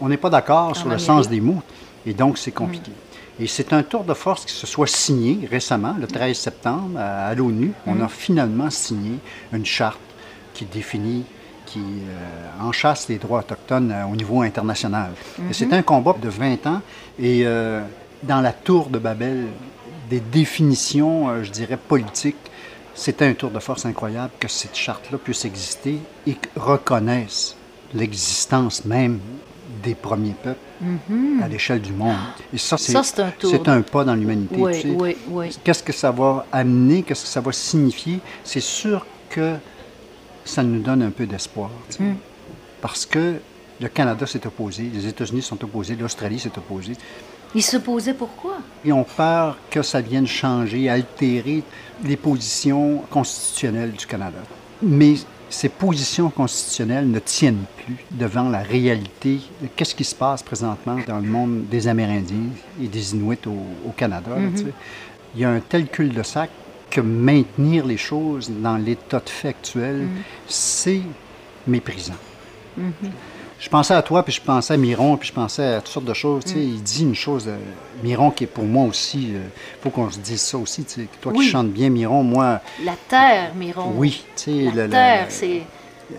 [0.00, 1.60] on- n'est pas d'accord sur le sens des mots.
[2.06, 2.92] Et donc, c'est compliqué.
[3.40, 7.26] Et c'est un tour de force qui se soit signé récemment, le 13 septembre, à,
[7.26, 7.72] à l'ONU.
[7.86, 9.18] On a finalement signé
[9.52, 9.98] une charte
[10.54, 11.24] qui définit,
[11.66, 15.10] qui euh, enchasse les droits autochtones euh, au niveau international.
[15.50, 16.80] Et C'est un combat de 20 ans.
[17.18, 17.82] Et euh,
[18.22, 19.46] dans la tour de Babel,
[20.08, 22.36] des définitions, je dirais, politiques,
[22.94, 27.56] c'était un tour de force incroyable que cette charte-là puisse exister et reconnaisse
[27.92, 29.18] l'existence même
[29.84, 30.58] des premiers peuples
[31.42, 32.16] à l'échelle du monde.
[32.52, 33.50] Et ça, c'est Ça, c'est un tour.
[33.50, 34.56] c'est un pas dans l'humanité.
[34.58, 34.96] Oui, tu sais.
[34.98, 35.58] oui, oui.
[35.62, 37.02] Qu'est-ce que ça va amener?
[37.02, 38.20] Qu'est-ce que ça va signifier?
[38.42, 39.54] C'est sûr que
[40.44, 41.70] ça nous donne un peu d'espoir.
[41.90, 42.02] tu sais.
[42.02, 42.16] Mm.
[42.80, 43.34] Parce que
[43.80, 46.92] le Canada s'est opposé, les États-Unis sont opposés, l'Australie s'est opposée.
[47.54, 48.58] Ils se posaient pourquoi?
[48.84, 51.62] Ils ont peur que ça vienne changer, altérer
[52.04, 54.38] les positions constitutionnelles du Canada.
[54.82, 55.14] Mais
[55.50, 60.98] ces positions constitutionnelles ne tiennent plus devant la réalité de qu'est-ce qui se passe présentement
[61.06, 62.50] dans le monde des Amérindiens
[62.82, 64.32] et des Inuits au, au Canada.
[64.56, 64.72] sais?
[65.34, 66.50] Il y a un tel cul-de-sac
[66.90, 70.06] que maintenir les choses dans l'état de fait actuel,
[70.46, 71.02] c'est
[71.66, 72.14] méprisant.
[73.60, 76.04] Je pensais à toi, puis je pensais à Miron, puis je pensais à toutes sortes
[76.06, 76.42] de choses.
[76.44, 76.58] sais.
[76.58, 77.56] Il dit une chose, euh,
[78.02, 79.40] Miron, qui est pour moi aussi, il
[79.82, 80.84] faut qu'on se dise ça aussi.
[81.20, 81.44] Toi Oui.
[81.46, 83.92] qui chantes bien Miron, moi, La terre, Miron.
[83.96, 84.22] oui.
[84.46, 85.62] La le- terre, c'est...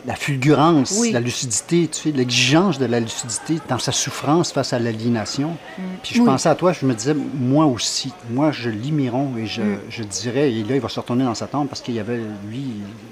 [0.05, 1.11] la fulgurance, Oui.
[1.11, 5.55] la lucidité, tu sais, l'exigence de la lucidité dans sa souffrance face à l'aliénation.
[6.01, 6.23] Puis je Mm.
[6.23, 6.25] Oui.
[6.31, 9.79] pensais à toi, je me disais, moi aussi, moi je lis Miron et je, Mm.
[9.89, 12.19] je dirais, et là il va se retourner dans sa tombe parce qu'il y avait,
[12.49, 12.63] lui,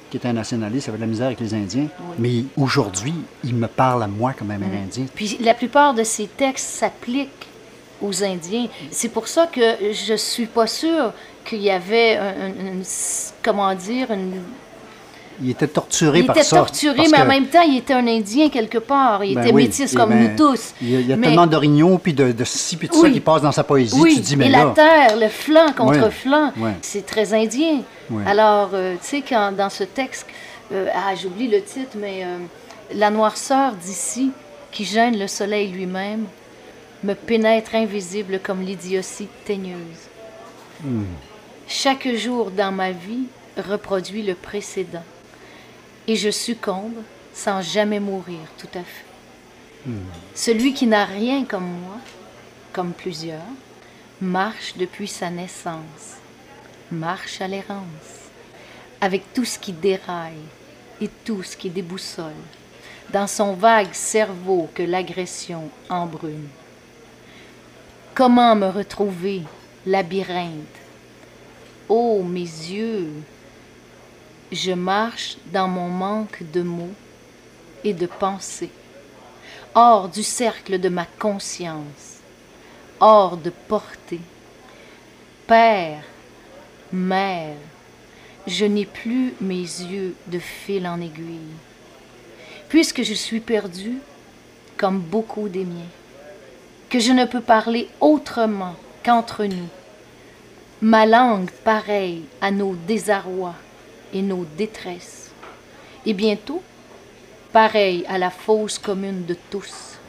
[0.09, 1.87] qui était un nationaliste, il avait de la misère avec les Indiens.
[2.17, 3.13] Mais aujourd'hui,
[3.43, 4.63] il me parle à moi comme un Mm.
[4.63, 5.05] Amérindien.
[5.13, 7.29] Puis la plupart de ces textes s'appliquent
[8.01, 8.67] aux Indiens.
[8.91, 9.61] C'est pour ça que
[9.93, 11.13] je suis pas sûre
[11.45, 12.83] qu'il y avait un, un- une-
[13.43, 14.41] comment dire, une...
[15.41, 16.57] Il était torturé il par était ça.
[16.57, 19.23] torturé, parce mais en que- même temps, il était un Indien quelque part.
[19.23, 20.73] Il Ben était oui, métis comme ben, nous tous.
[20.81, 22.93] Il y a, il y a Mais- tellement d'orignaux, puis de, de ci, puis de
[22.93, 23.99] ça qui passe dans sa poésie.
[23.99, 27.81] Oui, tu dis, mais et là, la terre, le flanc contre flanc, c'est très indien.
[28.25, 30.27] Alors, euh, tu sais, quand dans ce texte,
[30.71, 32.37] euh, ah, j'oublie le titre, mais euh,
[32.93, 34.31] la noirceur d'ici,
[34.71, 36.25] qui gêne le soleil lui-même,
[37.03, 39.77] me pénètre invisible comme l'idiotie teigneuse.
[41.67, 43.25] Chaque jour dans ma vie
[43.57, 45.03] reproduit le précédent,
[46.07, 47.01] et je succombe
[47.33, 49.91] sans jamais mourir tout à fait.
[50.33, 51.97] Celui qui n'a rien comme moi,
[52.71, 53.41] comme plusieurs,
[54.21, 56.17] marche depuis sa naissance,
[56.91, 58.29] marche à l'errance,
[59.01, 60.47] avec tout ce qui déraille
[61.01, 62.31] et tout ce qui déboussole,
[63.11, 66.47] dans son vague cerveau que l'agression embrume.
[68.15, 69.41] Comment me retrouver,
[69.85, 70.79] labyrinthe?
[71.89, 73.11] Ô mes yeux,
[74.53, 76.93] je marche dans mon manque de mots
[77.83, 78.69] et de pensées,
[79.73, 82.19] hors du cercle de ma conscience,
[82.99, 84.21] hors de portée.
[85.47, 86.03] Père,
[86.91, 87.57] mère,
[88.45, 91.57] je n'ai plus mes yeux de fil en aiguille,
[92.69, 93.97] puisque je suis perdu
[94.77, 95.91] comme beaucoup des miens,
[96.89, 99.69] que je ne peux parler autrement qu'entre nous,
[100.81, 103.55] ma langue pareille à nos désarrois
[104.13, 105.31] et nos détresses,
[106.05, 106.61] et bientôt
[107.51, 109.99] pareille à la fosse commune de tous,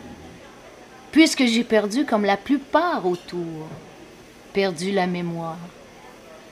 [1.13, 3.69] puisque j'ai perdu comme la plupart autour,
[4.53, 5.59] perdu la mémoire,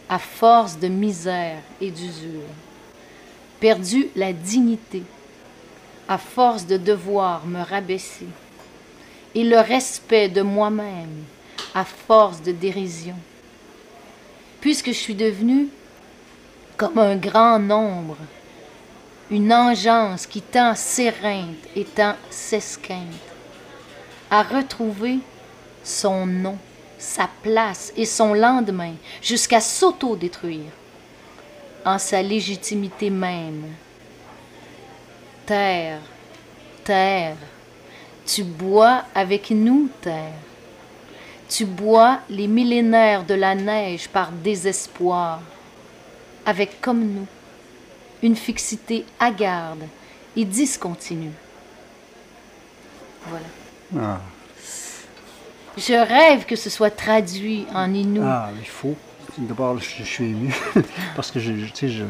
[0.09, 2.49] à force de misère et d'usure,
[3.59, 5.03] perdu la dignité,
[6.09, 8.27] à force de devoir me rabaisser,
[9.35, 11.25] et le respect de moi-même,
[11.75, 13.17] à force de dérision,
[14.61, 15.69] puisque je suis devenu
[16.83, 18.17] comme un grand nombre,
[19.31, 22.99] une engeance qui tend s'éreinte et tend s'esquinte,
[24.29, 25.21] à retrouver
[25.85, 26.59] son nom,
[26.99, 30.73] sa place et son lendemain, jusqu'à s'auto-détruire
[31.85, 33.63] en sa légitimité même.
[35.47, 36.01] Terre,
[36.83, 37.37] terre,
[38.27, 40.35] tu bois avec nous, terre.
[41.49, 45.43] Tu bois les millénaires de la neige par désespoir,
[46.47, 47.27] avec comme nous
[48.23, 49.83] une fixité hagarde
[50.37, 51.33] et discontinue.
[53.29, 53.47] Voilà.
[54.01, 54.21] Ah,
[55.77, 58.23] Je rêve que ce soit traduit en inou.
[58.25, 58.95] ah, il faut.
[59.39, 60.55] D'abord, je, je suis ému
[61.17, 62.05] parce que je, je- tu sais, je-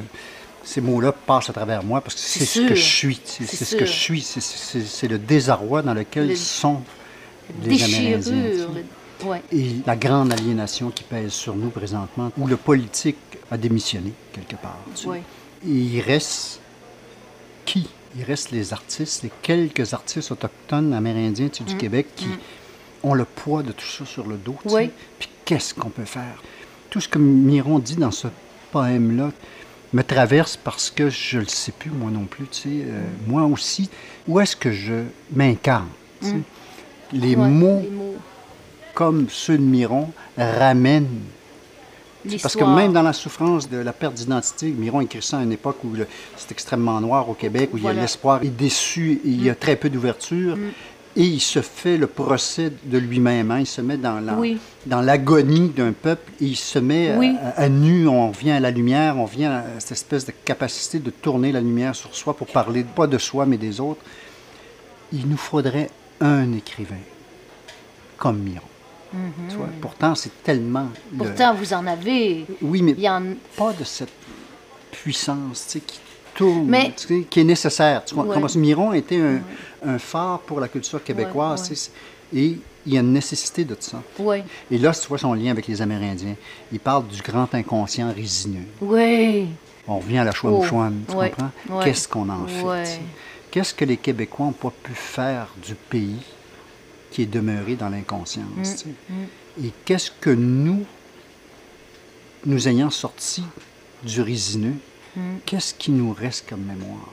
[0.65, 3.21] ces mots-là passent à travers moi parce que c'est ce que je suis.
[3.25, 4.23] C'est ce que je suis.
[4.23, 6.83] C'est- le désarroi dans lequel Le- sont
[7.63, 8.69] les Amérindiens.
[9.25, 9.43] Ouais.
[9.53, 13.17] Et la grande aliénation qui pèse sur nous présentement, où le politique
[13.51, 14.79] a démissionné quelque part.
[14.95, 15.09] tu sais.
[15.09, 15.23] Ouais.
[15.67, 16.61] Et il reste
[17.65, 17.89] qui?
[18.17, 21.67] Il reste les artistes, les quelques artistes autochtones amérindiens tu sais, Mm.
[21.67, 22.27] du Québec qui
[23.03, 24.57] ont le poids de tout ça sur le dos.
[24.63, 24.91] tu sais.
[25.19, 26.43] Puis qu'est-ce qu'on peut faire?
[26.91, 28.29] Tout ce que Miron dit dans ce
[28.71, 29.31] poème-là
[29.95, 32.47] me traverse parce que je le sais plus moi non plus.
[32.49, 32.69] Tu sais.
[32.87, 33.89] Euh, moi aussi,
[34.29, 35.05] où est-ce que je
[35.35, 35.89] m'incarne?
[36.21, 36.37] tu sais?
[37.13, 37.41] Les Mm.
[37.41, 38.15] Ouais, mots les mots.
[38.95, 41.07] Comme ceux de Miron ramènent
[42.41, 45.51] parce que même dans la souffrance de la perte d'identité, Miron écrit ça à une
[45.51, 45.89] époque où
[46.37, 47.87] c'est extrêmement noir au Québec, où il y.
[47.87, 47.91] Mm.
[47.91, 50.57] a l'espoir est déçu, et il y a très peu d'ouverture,
[51.17, 53.51] et il se fait le procès de lui-même.
[53.51, 53.59] hein.
[53.59, 54.59] Il se met dans la- Oui.
[54.87, 57.35] dans l'agonie d'un peuple, et il se met à- Oui.
[57.43, 61.01] à, à nu, on vient à la lumière, on vient à cette espèce de capacité
[61.01, 64.01] de tourner la lumière sur soi pour parler pas de soi mais des autres.
[65.13, 65.91] Il nous faudrait
[66.21, 66.95] un écrivain
[68.17, 68.63] comme Miron
[69.49, 70.89] Tu vois, Pourtant, c'est tellement...
[71.13, 72.47] le- Pourtant, vous en avez.
[72.63, 73.23] Oui, mais Il y en...
[73.57, 74.13] pas de cette
[74.91, 76.01] puissance tu sais, qui
[76.35, 78.05] tourne, Mais- tu sais, qui est nécessaire.
[78.05, 78.35] Tu vois, Ouais.
[78.35, 79.41] Thomas Miron était un,
[79.87, 81.63] un phare pour la culture québécoise.
[81.63, 81.91] Ouais, tu sais,
[82.35, 84.03] Et il y a une nécessité de ça.
[84.19, 84.39] Oui.
[84.71, 86.35] Et là, tu vois son lien avec les Amérindiens.
[86.73, 88.65] Il parle du grand inconscient résineux.
[88.81, 89.49] Oui.
[89.87, 91.81] On revient à la tu Oh, ouais, comprends?
[91.83, 92.85] Qu'est-ce qu'on en fait?
[92.85, 93.01] Tu?
[93.51, 96.17] Qu'est-ce que les Québécois n'ont pas pu faire du pays
[97.13, 98.47] qui est demeuré dans l'inconscience?
[98.57, 98.87] Mm, sais?
[99.65, 100.85] Et qu'est-ce que nous,
[102.47, 103.45] nous ayant sortis
[104.03, 104.75] du résineux,
[105.15, 105.21] Mm.
[105.45, 107.09] qu'est-ce qui nous reste comme mémoire?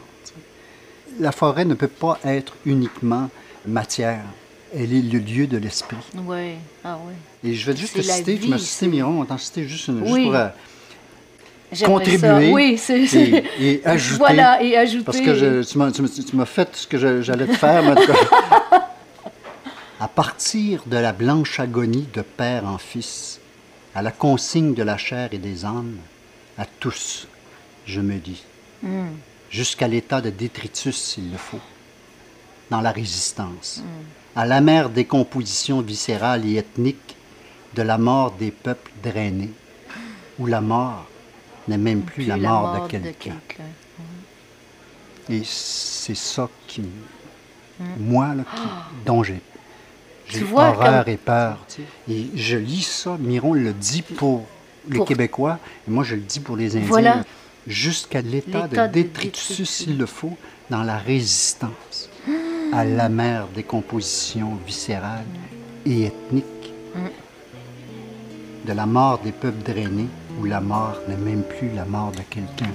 [1.20, 3.30] La forêt ne peut pas être uniquement
[3.68, 4.24] matière.
[4.74, 5.98] Elle est le lieu de l'esprit.
[6.16, 6.54] Oui.
[6.84, 7.14] Ah oui.
[7.44, 9.88] Et je vais juste te citer, tu m'as vie, cité Miron, on t'en citer juste
[9.90, 10.26] une, juste Oui.
[10.26, 10.48] pour euh,
[11.86, 14.18] contribuer et, et ajouter.
[14.18, 15.04] Voilà, et ajouter.
[15.04, 17.84] Parce que je- tu m'as fait ce que j'allais te faire.
[17.84, 18.14] mais en tout cas.
[20.00, 23.40] à partir de la blanche agonie de père en fils,
[23.96, 25.98] à la consigne de la chair et des âmes,
[26.58, 27.28] à tous,
[27.86, 28.44] je me dis,
[28.82, 29.10] Hmm.
[29.50, 31.60] jusqu'à l'état de détritus s'il le faut,
[32.72, 33.84] dans la résistance,
[34.38, 37.16] à l'amère décomposition viscérale et ethnique
[37.76, 39.52] de la mort des peuples drainés,
[40.38, 41.08] où la mort
[41.68, 43.36] n'est même plus, la, mort de quelqu'un.
[45.30, 46.88] Et c'est ça qui, me-
[48.00, 49.42] moi, là, qui- dont j'ai,
[50.30, 51.58] j'ai horreur comme- et peur.
[52.10, 54.46] Et je lis ça, Miron le dit pour
[54.90, 56.88] les Québécois, et moi je le dis pour les Indiens.
[56.88, 57.24] Voilà.
[57.68, 60.36] Jusqu'à l'état de détritus, s'il le faut,
[60.70, 62.10] dans la résistance
[62.74, 65.26] à l'amère décomposition viscérale
[65.86, 66.46] et ethnique
[68.66, 70.08] de la mort des peuples drainés,
[70.40, 72.72] où la mort n'est même plus la mort de quelqu'un.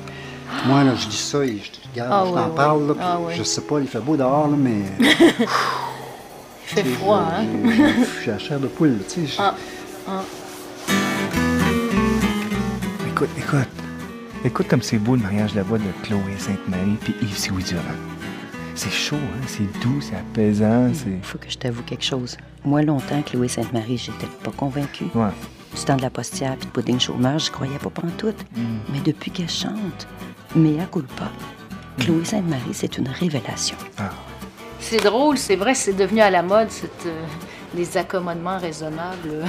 [0.66, 3.18] Moi, là, je dis ça et je te regarde, Ah je t'en parle, là, Ah
[3.34, 4.82] je sais pas, il fait beau dehors, là, mais...
[6.74, 7.44] Fait froid, hein?
[8.16, 9.36] Je suis à chair de poule, tu sais.
[9.38, 9.54] Ah.
[10.08, 10.22] Ah.
[13.08, 13.68] Écoute, écoute.
[14.44, 17.80] Écoute comme c'est beau le mariage là-bas de Chloé Sainte-Marie puis Yves Siouidurand.
[18.74, 19.44] C'est chaud, hein?
[19.46, 21.10] C'est doux, c'est apaisant, c'est...
[21.10, 22.36] Il faut que je t'avoue quelque chose.
[22.64, 25.06] Moi, longtemps, Chloé Sainte-Marie, j'étais pas convaincue.
[25.14, 25.30] Ouais.
[25.76, 28.44] Du temps de la postière puis de pudding chômeur, je croyais pas pantoute.
[28.92, 30.08] Mais depuis qu'elle chante,
[30.56, 31.30] mea culpa,
[32.00, 33.76] Chloé Sainte-Marie, c'est une révélation.
[34.86, 36.68] C'est drôle, c'est vrai, c'est devenu à la mode,
[37.06, 37.22] euh,
[37.74, 39.46] les accommodements raisonnables.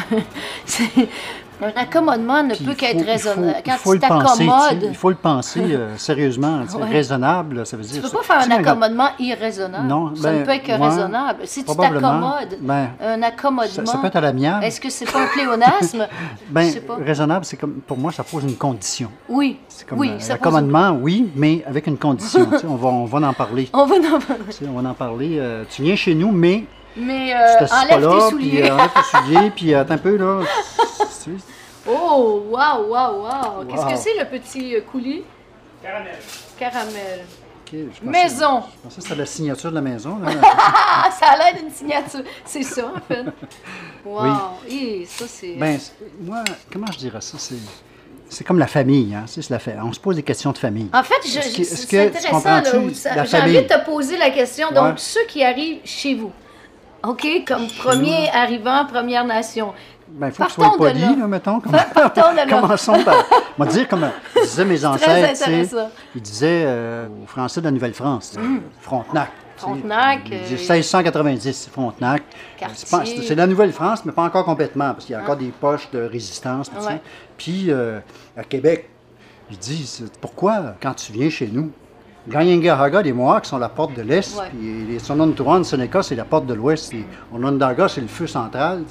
[1.61, 3.55] Un accommodement ne Puis peut qu'être raisonnable.
[3.59, 6.61] il Quand faut tu t'accommodes, Il faut le penser euh, sérieusement.
[6.77, 6.89] Ouais.
[6.89, 8.01] Raisonnable, ça veut tu dire...
[8.01, 9.87] peux pas faire un accommodement irraisonnable.
[9.87, 11.39] Non, ça ben, ne peut être que raisonnable.
[11.45, 14.63] Si tu t'accommodes, ben, un accommodement, ça peut être à l'amiable.
[14.65, 16.07] est-ce que c'est pas un pléonasme?
[16.49, 16.95] Ben, Je sais pas.
[17.03, 17.75] raisonnable, c'est comme...
[17.87, 19.09] Pour moi, ça pose une condition.
[19.29, 22.47] Oui, C'est comme oui, euh, ça pose l'accommodement, oui, mais avec une condition.
[22.67, 23.69] on, va, on va en parler.
[23.73, 24.43] On va en parler.
[24.67, 25.37] On va en parler.
[25.39, 26.65] euh, tu viens chez nous, mais
[26.97, 28.71] Mais euh, enlève là, tes puis souliers.
[28.71, 30.39] enlève tes souliers, puis attends un peu, là.
[31.87, 33.65] Oh, waouh, waouh, waouh.
[33.65, 33.91] Qu'est-ce Wow.
[33.91, 35.23] que c'est le petit euh, coulis?
[35.83, 36.15] Caramel.
[36.57, 37.25] Caramel.
[37.71, 37.77] je
[38.09, 38.63] Maison.
[38.77, 40.17] Je pensais que c'était la signature de la maison.
[40.19, 40.31] là.
[41.19, 42.21] Ça a l'air d'une signature.
[42.43, 43.23] C'est ça, en fait.
[44.05, 44.59] Wow.
[44.69, 45.55] Et ça, c'est.
[45.55, 45.79] ben,
[46.21, 47.37] moi, comment je dirais ça?
[47.39, 47.55] C'est,
[48.29, 49.15] c'est comme la famille.
[49.15, 49.23] Hein?
[49.25, 50.89] c'est la fa- On se pose des questions de famille.
[50.93, 52.31] En fait, je, Est-ce que- je- est-ce c'est que tu intéressant.
[52.33, 54.67] comprends-tu là, où ça- la J'ai envie de te poser la question.
[54.67, 54.73] Ouais.
[54.75, 56.31] Donc, ceux qui arrivent chez vous,
[57.03, 59.73] OK, comme premier arrivant, Première Nation.
[60.15, 61.27] Ben, il faut que Partons sois poli, là.
[61.27, 61.59] mettons.
[61.59, 61.75] Comme...
[62.49, 63.15] Commençons par.
[63.57, 64.09] Va dire comme
[64.41, 65.43] disaient mes ancêtres.
[66.15, 68.39] Ils disaient euh, aux Français de la Nouvelle-France, sais,
[68.79, 69.31] Frontenac.
[69.57, 72.23] Frontenac, Ils disaient euh, 1690, Frontenac.
[73.05, 76.01] C'est la Nouvelle-France, mais pas encore complètement, parce qu'il y a encore des poches de
[76.01, 76.69] résistance.
[76.69, 76.97] tout ça.
[77.37, 77.99] Puis, euh,
[78.37, 78.89] à Québec,
[79.51, 81.71] ils disent pourquoi, quand tu viens chez nous,
[82.27, 86.47] Ganyangahaga, les Mohawks sont la porte de l'Est, puis les Sonotouran, Seneca, c'est la porte
[86.47, 88.83] de l'Ouest, et Onondaga, c'est le feu central.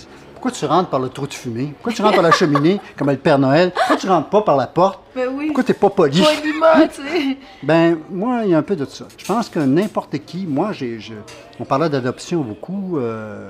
[0.45, 1.73] Pourquoi tu rentres par le trou de fumée?
[1.73, 3.73] Pourquoi tu rentres par la cheminée, comme le Père Noël?
[3.75, 5.01] Pourquoi tu rentres pas par la porte?
[5.17, 5.47] Ben oui.
[5.47, 6.21] Pourquoi t'es pas poli?
[6.23, 7.39] Poliment, tu sais.
[7.63, 9.07] Ben, moi, il y a un peu de ça.
[9.17, 11.15] Je pense que n'importe qui, moi, j'ai, je-
[11.59, 13.49] on parlait d'adoption beaucoup, euh,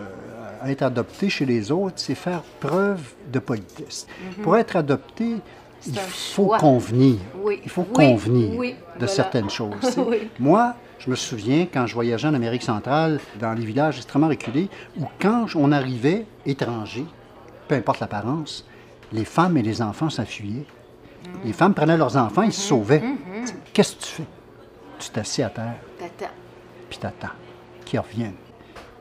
[0.64, 3.00] être adopté chez les autres, c'est faire preuve
[3.32, 4.06] de politesse.
[4.44, 5.38] Pour être adopté,
[5.86, 6.58] il faut choix.
[6.58, 7.16] convenir.
[7.42, 7.60] Oui.
[7.64, 9.06] Il faut Oui, convenir oui, de voilà.
[9.08, 9.98] certaines choses.
[10.38, 14.68] Moi, je me souviens quand je voyageais en Amérique centrale, dans les villages extrêmement reculés,
[14.98, 17.04] où quand on arrivait étranger,
[17.68, 18.66] peu importe l'apparence,
[19.12, 20.66] les femmes et les enfants s'enfuyaient.
[21.44, 23.00] Les femmes prenaient leurs enfants, ils se sauvaient.
[23.00, 24.24] Tu sais, Qu'est-ce que tu fais?
[24.98, 26.32] Tu t'assis à terre, T'attends.
[26.88, 27.32] puis t'attends
[27.84, 28.34] qu'ils reviennent.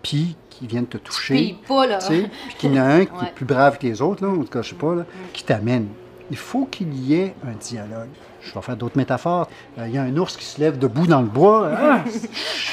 [0.01, 1.35] Puis qu'ils viennent te toucher.
[1.35, 1.99] Pille pas, là.
[2.07, 2.27] Puis
[2.57, 3.27] qu'il y en a un qui Ouais.
[3.27, 5.43] est plus brave que les autres, là, en tout cas, je sais pas, là, qui
[5.43, 5.87] t'amène.
[6.33, 8.09] Il faut qu'il y ait un dialogue.
[8.41, 9.47] Je vais faire d'autres métaphores.
[9.77, 11.69] Euh, Il y a un ours qui se lève debout dans le bois.
[11.77, 11.99] Ah,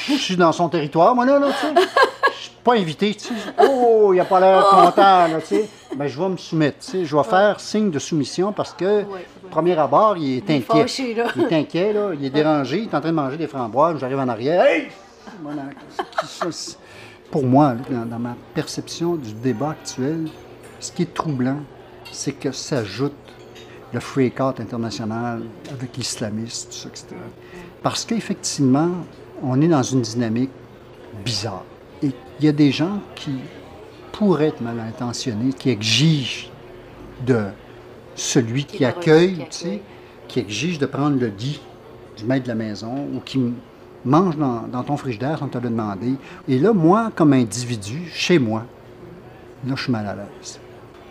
[0.07, 1.73] je suis dans son territoire, moi, là, là, tu sais.
[2.41, 3.33] Je pas invité, tu sais.
[3.63, 5.69] Oh, il a pas l'air content, là, tu sais.
[5.95, 7.05] Ben, je vais me soumettre, tu sais.
[7.05, 9.27] Je vais faire signe de soumission parce que, ouais.
[9.51, 10.81] premier abord, il est Il est inquiet.
[10.81, 11.25] fâché, là.
[11.35, 12.09] Il est inquiet, là.
[12.19, 12.79] Il est dérangé.
[12.79, 13.99] Il est en train de manger des framboises.
[13.99, 14.65] J'arrive en arrière.
[14.65, 14.87] Hey!
[17.29, 20.27] Pour moi, dans, dans ma perception du débat actuel,
[20.79, 21.59] ce qui est troublant,
[22.11, 23.13] c'est que s'ajoute
[23.93, 27.07] le freak out international avec l'islamisme, tout ça, etc.
[27.83, 28.91] Parce qu'effectivement,
[29.43, 30.51] on est dans une dynamique
[31.25, 31.63] bizarre.
[32.01, 33.31] Et il y a des gens qui
[34.11, 36.49] pourraient être mal intentionnés, qui exigent
[37.25, 37.45] de
[38.15, 39.81] celui qui Qui accueille, qui tu sais, accueille.
[40.27, 41.59] qui exige de prendre le lit
[42.17, 43.39] du maître de la maison ou qui
[44.05, 46.13] mange dans, dans ton frigidaire sans te le demander.
[46.47, 48.65] Et là, moi, comme individu, chez moi,
[49.67, 50.60] là, je suis mal à l'aise.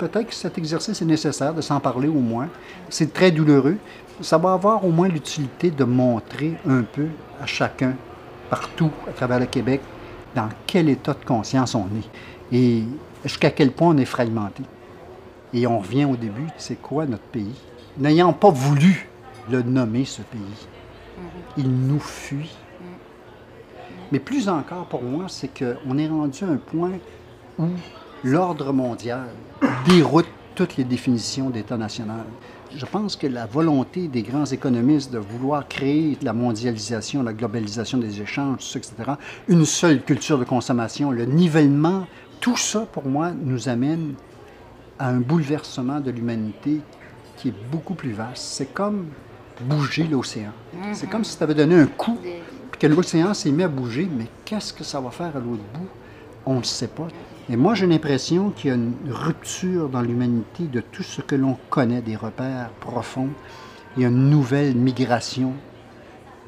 [0.00, 2.48] Peut-être que cet exercice est nécessaire de s'en parler au moins.
[2.88, 3.76] C'est très douloureux.
[4.22, 7.92] Ça va avoir au moins l'utilité de montrer un peu à chacun,
[8.48, 9.82] partout à travers le Québec,
[10.34, 12.84] dans quel état de conscience on est et
[13.24, 14.62] jusqu'à quel point on est fragmenté.
[15.52, 17.60] Et on revient au début, c'est quoi notre pays?
[17.98, 19.06] N'ayant pas voulu
[19.50, 20.66] le nommer, ce pays,
[21.58, 22.56] il nous fuit.
[24.12, 26.92] Mais plus encore pour moi, c'est qu'on est rendu à un point
[27.58, 27.66] où
[28.24, 29.28] l'ordre mondial
[29.86, 32.24] déroute toutes les définitions d'État national.
[32.76, 37.98] Je pense que la volonté des grands économistes de vouloir créer la mondialisation, la globalisation
[37.98, 38.92] des échanges, etc.,
[39.48, 42.06] une seule culture de consommation, le nivellement,
[42.40, 44.14] tout ça, pour moi, nous amène
[44.98, 46.80] à un bouleversement de l'humanité
[47.36, 48.44] qui est beaucoup plus vaste.
[48.44, 49.06] C'est comme
[49.62, 50.52] bouger l'océan.
[50.92, 52.18] C'est comme si tu avais donné un coup,
[52.70, 55.64] puis que l'océan s'est mis à bouger, mais qu'est-ce que ça va faire à l'autre
[55.74, 55.88] bout?
[56.46, 57.08] On ne sait pas.
[57.50, 61.34] Et moi, j'ai l'impression qu'il y a une rupture dans l'humanité de tout ce que
[61.34, 63.30] l'on connaît, des repères profonds.
[63.96, 65.54] Il y a une nouvelle migration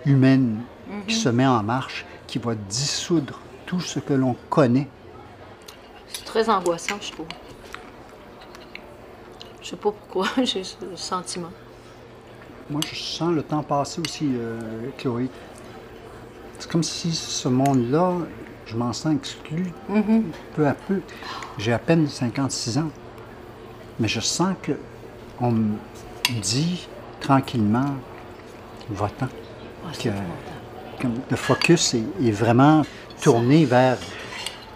[0.06, 0.60] humaine
[1.08, 4.86] qui se met en marche, qui va dissoudre tout ce que l'on connaît.
[6.06, 7.26] C'est très angoissant, je trouve.
[9.60, 11.50] Je sais pas pourquoi, j'ai ce sentiment.
[12.70, 14.60] Moi, je sens le temps passer aussi, euh,
[14.98, 15.28] Chloé.
[16.60, 18.18] C'est comme si ce monde-là,
[18.66, 19.66] je m'en sens exclu
[20.54, 21.00] peu à peu.
[21.58, 22.90] J'ai à peine 56 ans,
[24.00, 24.72] mais je sens que
[25.40, 25.74] on me
[26.40, 26.86] dit
[27.20, 27.94] tranquillement,
[28.90, 29.28] va-t'en.
[31.30, 32.82] Le focus est, est vraiment
[33.20, 33.96] tourné vers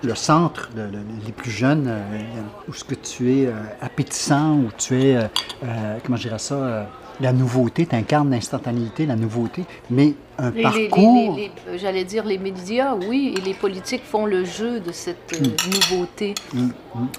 [0.03, 2.23] le centre, le- le- les plus jeunes, euh,
[2.69, 5.23] où ce que tu es euh, appétissant, où tu es, euh,
[5.65, 6.85] euh, comment je dirais ça, euh,
[7.21, 11.39] la nouveauté, tu incarnes l'instantanéité, la nouveauté, mais un Les- parcours...
[11.77, 16.35] J'allais dire les médias, oui, et les politiques font le jeu de cette euh, nouveauté.
[16.53, 16.69] Mm,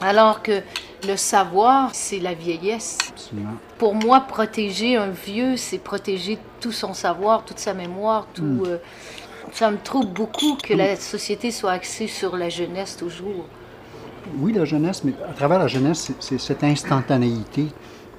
[0.01, 0.61] Alors que
[1.07, 2.97] le savoir, c'est la vieillesse.
[3.09, 3.53] Absolument.
[3.79, 8.43] Pour moi, protéger un vieux, c'est protéger tout son savoir, toute sa mémoire, tout.
[8.43, 8.63] Mm.
[8.67, 8.77] euh,
[9.53, 13.45] ça me trouble beaucoup que la société soit axée sur la jeunesse toujours.
[14.39, 17.67] Oui, la jeunesse, mais à travers la jeunesse, c'est- c'est cette instantanéité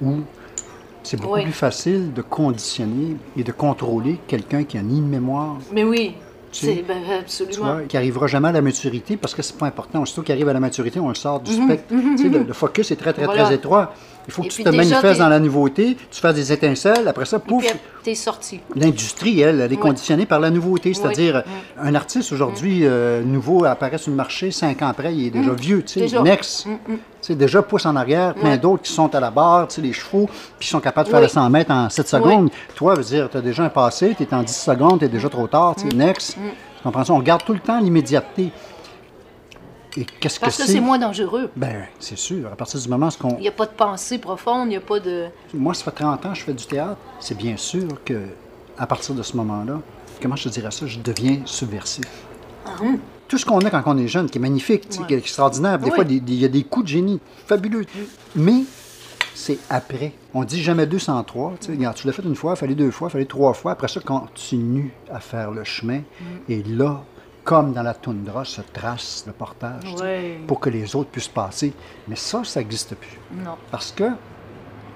[0.01, 0.21] où
[1.09, 1.43] c'est beaucoup Oui.
[1.43, 6.13] plus facile de conditionner et de contrôler quelqu'un qui a ni de mémoire, Mais oui,
[6.51, 7.73] Tu sais, ben, tu absolument.
[7.73, 10.01] vois, qui arrivera jamais à la maturité parce que c'est pas important.
[10.01, 11.93] Aussitôt qu'il arrive à la maturité, on le sort du Mhm, spectre.
[11.95, 13.43] Tu sais, le, le focus est très, très, Voilà.
[13.45, 13.93] très étroit.
[14.27, 17.07] Il faut que Et tu te manifestes t'es- dans la nouveauté, tu fais des étincelles,
[17.07, 17.65] après ça, pouf,
[18.03, 18.59] t'es sorti.
[18.75, 20.93] L'industrie, elle, elle est conditionnée par la nouveauté.
[20.95, 21.43] C'est-à-dire,
[21.79, 25.53] un artiste aujourd'hui euh, nouveau apparaît sur le marché, cinq ans après, il est déjà
[25.53, 25.83] vieux.
[25.83, 26.67] Tu sais, next.
[27.29, 27.33] Mm, mm.
[27.33, 28.57] Tu sais, déjà pousse en arrière, plein Ouais.
[28.57, 30.27] d'autres qui sont à la barre, tu sais, les chevaux,
[30.57, 31.25] puis qui sont capables de faire Oui.
[31.25, 32.49] le 100 mètres en 7 secondes.
[32.75, 35.09] Toi, veut dire, tu as déjà un passé, tu es en 10 secondes, tu es
[35.09, 35.97] déjà trop tard, tu Mm.
[35.97, 36.33] next.
[36.35, 37.13] Tu comprends ça?
[37.13, 38.51] On garde tout le temps l'immédiateté.
[39.97, 40.73] Et qu'est-ce que Parce que c'est?
[40.73, 40.79] c'est?
[40.79, 41.49] moins dangereux.
[41.55, 42.47] Ben, c'est sûr.
[42.51, 44.81] À partir du moment où Il n'y a pas de pensée profonde, il n'y a
[44.81, 45.25] pas de.
[45.53, 46.97] moi, ça fait 30 ans que je fais du théâtre.
[47.19, 48.21] C'est bien sûr que,
[48.77, 49.79] à partir de ce moment-là,
[50.21, 52.05] comment je te dirais ça, je deviens subversif.
[53.29, 55.05] Tout ce qu'on a quand on est jeune, qui est magnifique, Ouais.
[55.07, 55.91] qui est extraordinaire, des Oui.
[55.95, 57.85] fois, il y a des coups de génie fabuleux.
[58.35, 58.63] Mais
[59.35, 60.13] c'est après.
[60.33, 61.53] On dit jamais 203.
[61.61, 63.73] Tu sais, tu l'as fait une fois, il fallait deux fois, il fallait trois fois.
[63.73, 66.01] Après ça, continue à faire le chemin.
[66.49, 67.03] Et là,
[67.43, 70.39] comme dans la toundra, se trace le portage tu sais, Ouais.
[70.47, 71.71] pour que les autres puissent passer.
[72.07, 73.19] Mais ça, ça n'existe plus.
[73.31, 73.55] Non.
[73.71, 74.05] Parce que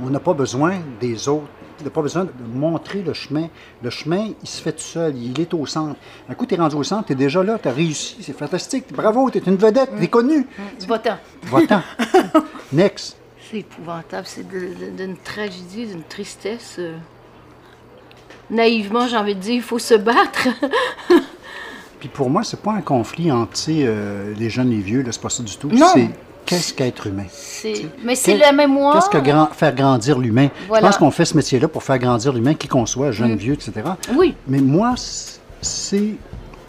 [0.04, 1.48] on n'a pas besoin des autres.
[1.94, 3.48] Pas besoin de montrer le chemin.
[3.82, 5.16] Le chemin, il se fait tout seul.
[5.18, 5.96] Il est au centre.
[6.30, 8.18] Un coup, tu es rendu au centre, tu es déjà là, tu as réussi.
[8.22, 8.86] C'est fantastique.
[8.94, 10.46] Bravo, tu es une vedette, tu es connu.
[10.88, 11.18] Va-t'en.
[11.44, 11.82] Va-t'en.
[12.74, 13.18] Next.
[13.52, 16.78] C'est épouvantable, c'est d'une tragédie, d'une tristesse.
[16.80, 16.96] euh.
[18.50, 20.48] Naïvement, j'ai envie de dire, il faut se battre.
[22.00, 25.02] Puis pour moi, c'est pas un conflit entre euh, les jeunes et les vieux.
[25.04, 25.70] là, C'est pas ça du tout.
[25.70, 25.88] Non.
[26.46, 27.26] Qu'est-ce qu'être humain?
[28.04, 28.96] Mais c'est la mémoire.
[28.96, 30.50] Qu'est-ce que grand- faire grandir l'humain?
[30.68, 30.82] Voilà.
[30.82, 33.54] Je pense qu'on fait ce métier-là pour faire grandir l'humain, qui qu'on soit, jeune, vieux,
[33.54, 33.72] etc.
[34.16, 34.96] Oui, Mais moi,
[35.62, 36.16] c'est.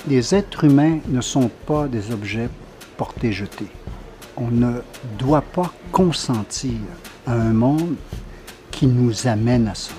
[0.07, 2.49] Les êtres humains ne sont pas des objets
[2.99, 3.66] porter jeté.
[4.37, 4.83] On ne
[5.18, 6.72] doit pas consentir
[7.27, 7.95] à un monde
[8.70, 9.93] qui nous amène à ça.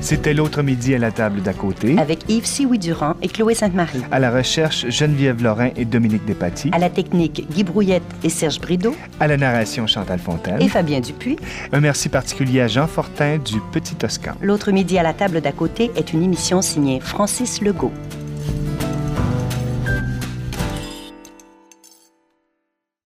[0.00, 1.98] C'était l'autre midi à la table d'à côté.
[1.98, 4.02] Avec Yves Sioui-Durand et Chloé Sainte-Marie.
[4.10, 6.70] À la recherche, Geneviève Lorrain et Dominique Despatie.
[6.72, 8.94] À la technique, Guy Brouillette et Serge Brideau.
[9.20, 10.62] À la narration, Chantal Fontaine.
[10.62, 11.36] Et Fabien Dupuis.
[11.72, 14.32] Un merci particulier à Jean Fortin du Petit Toscan.
[14.40, 17.92] L'autre midi à la table d'à côté est une émission signée Francis Legault.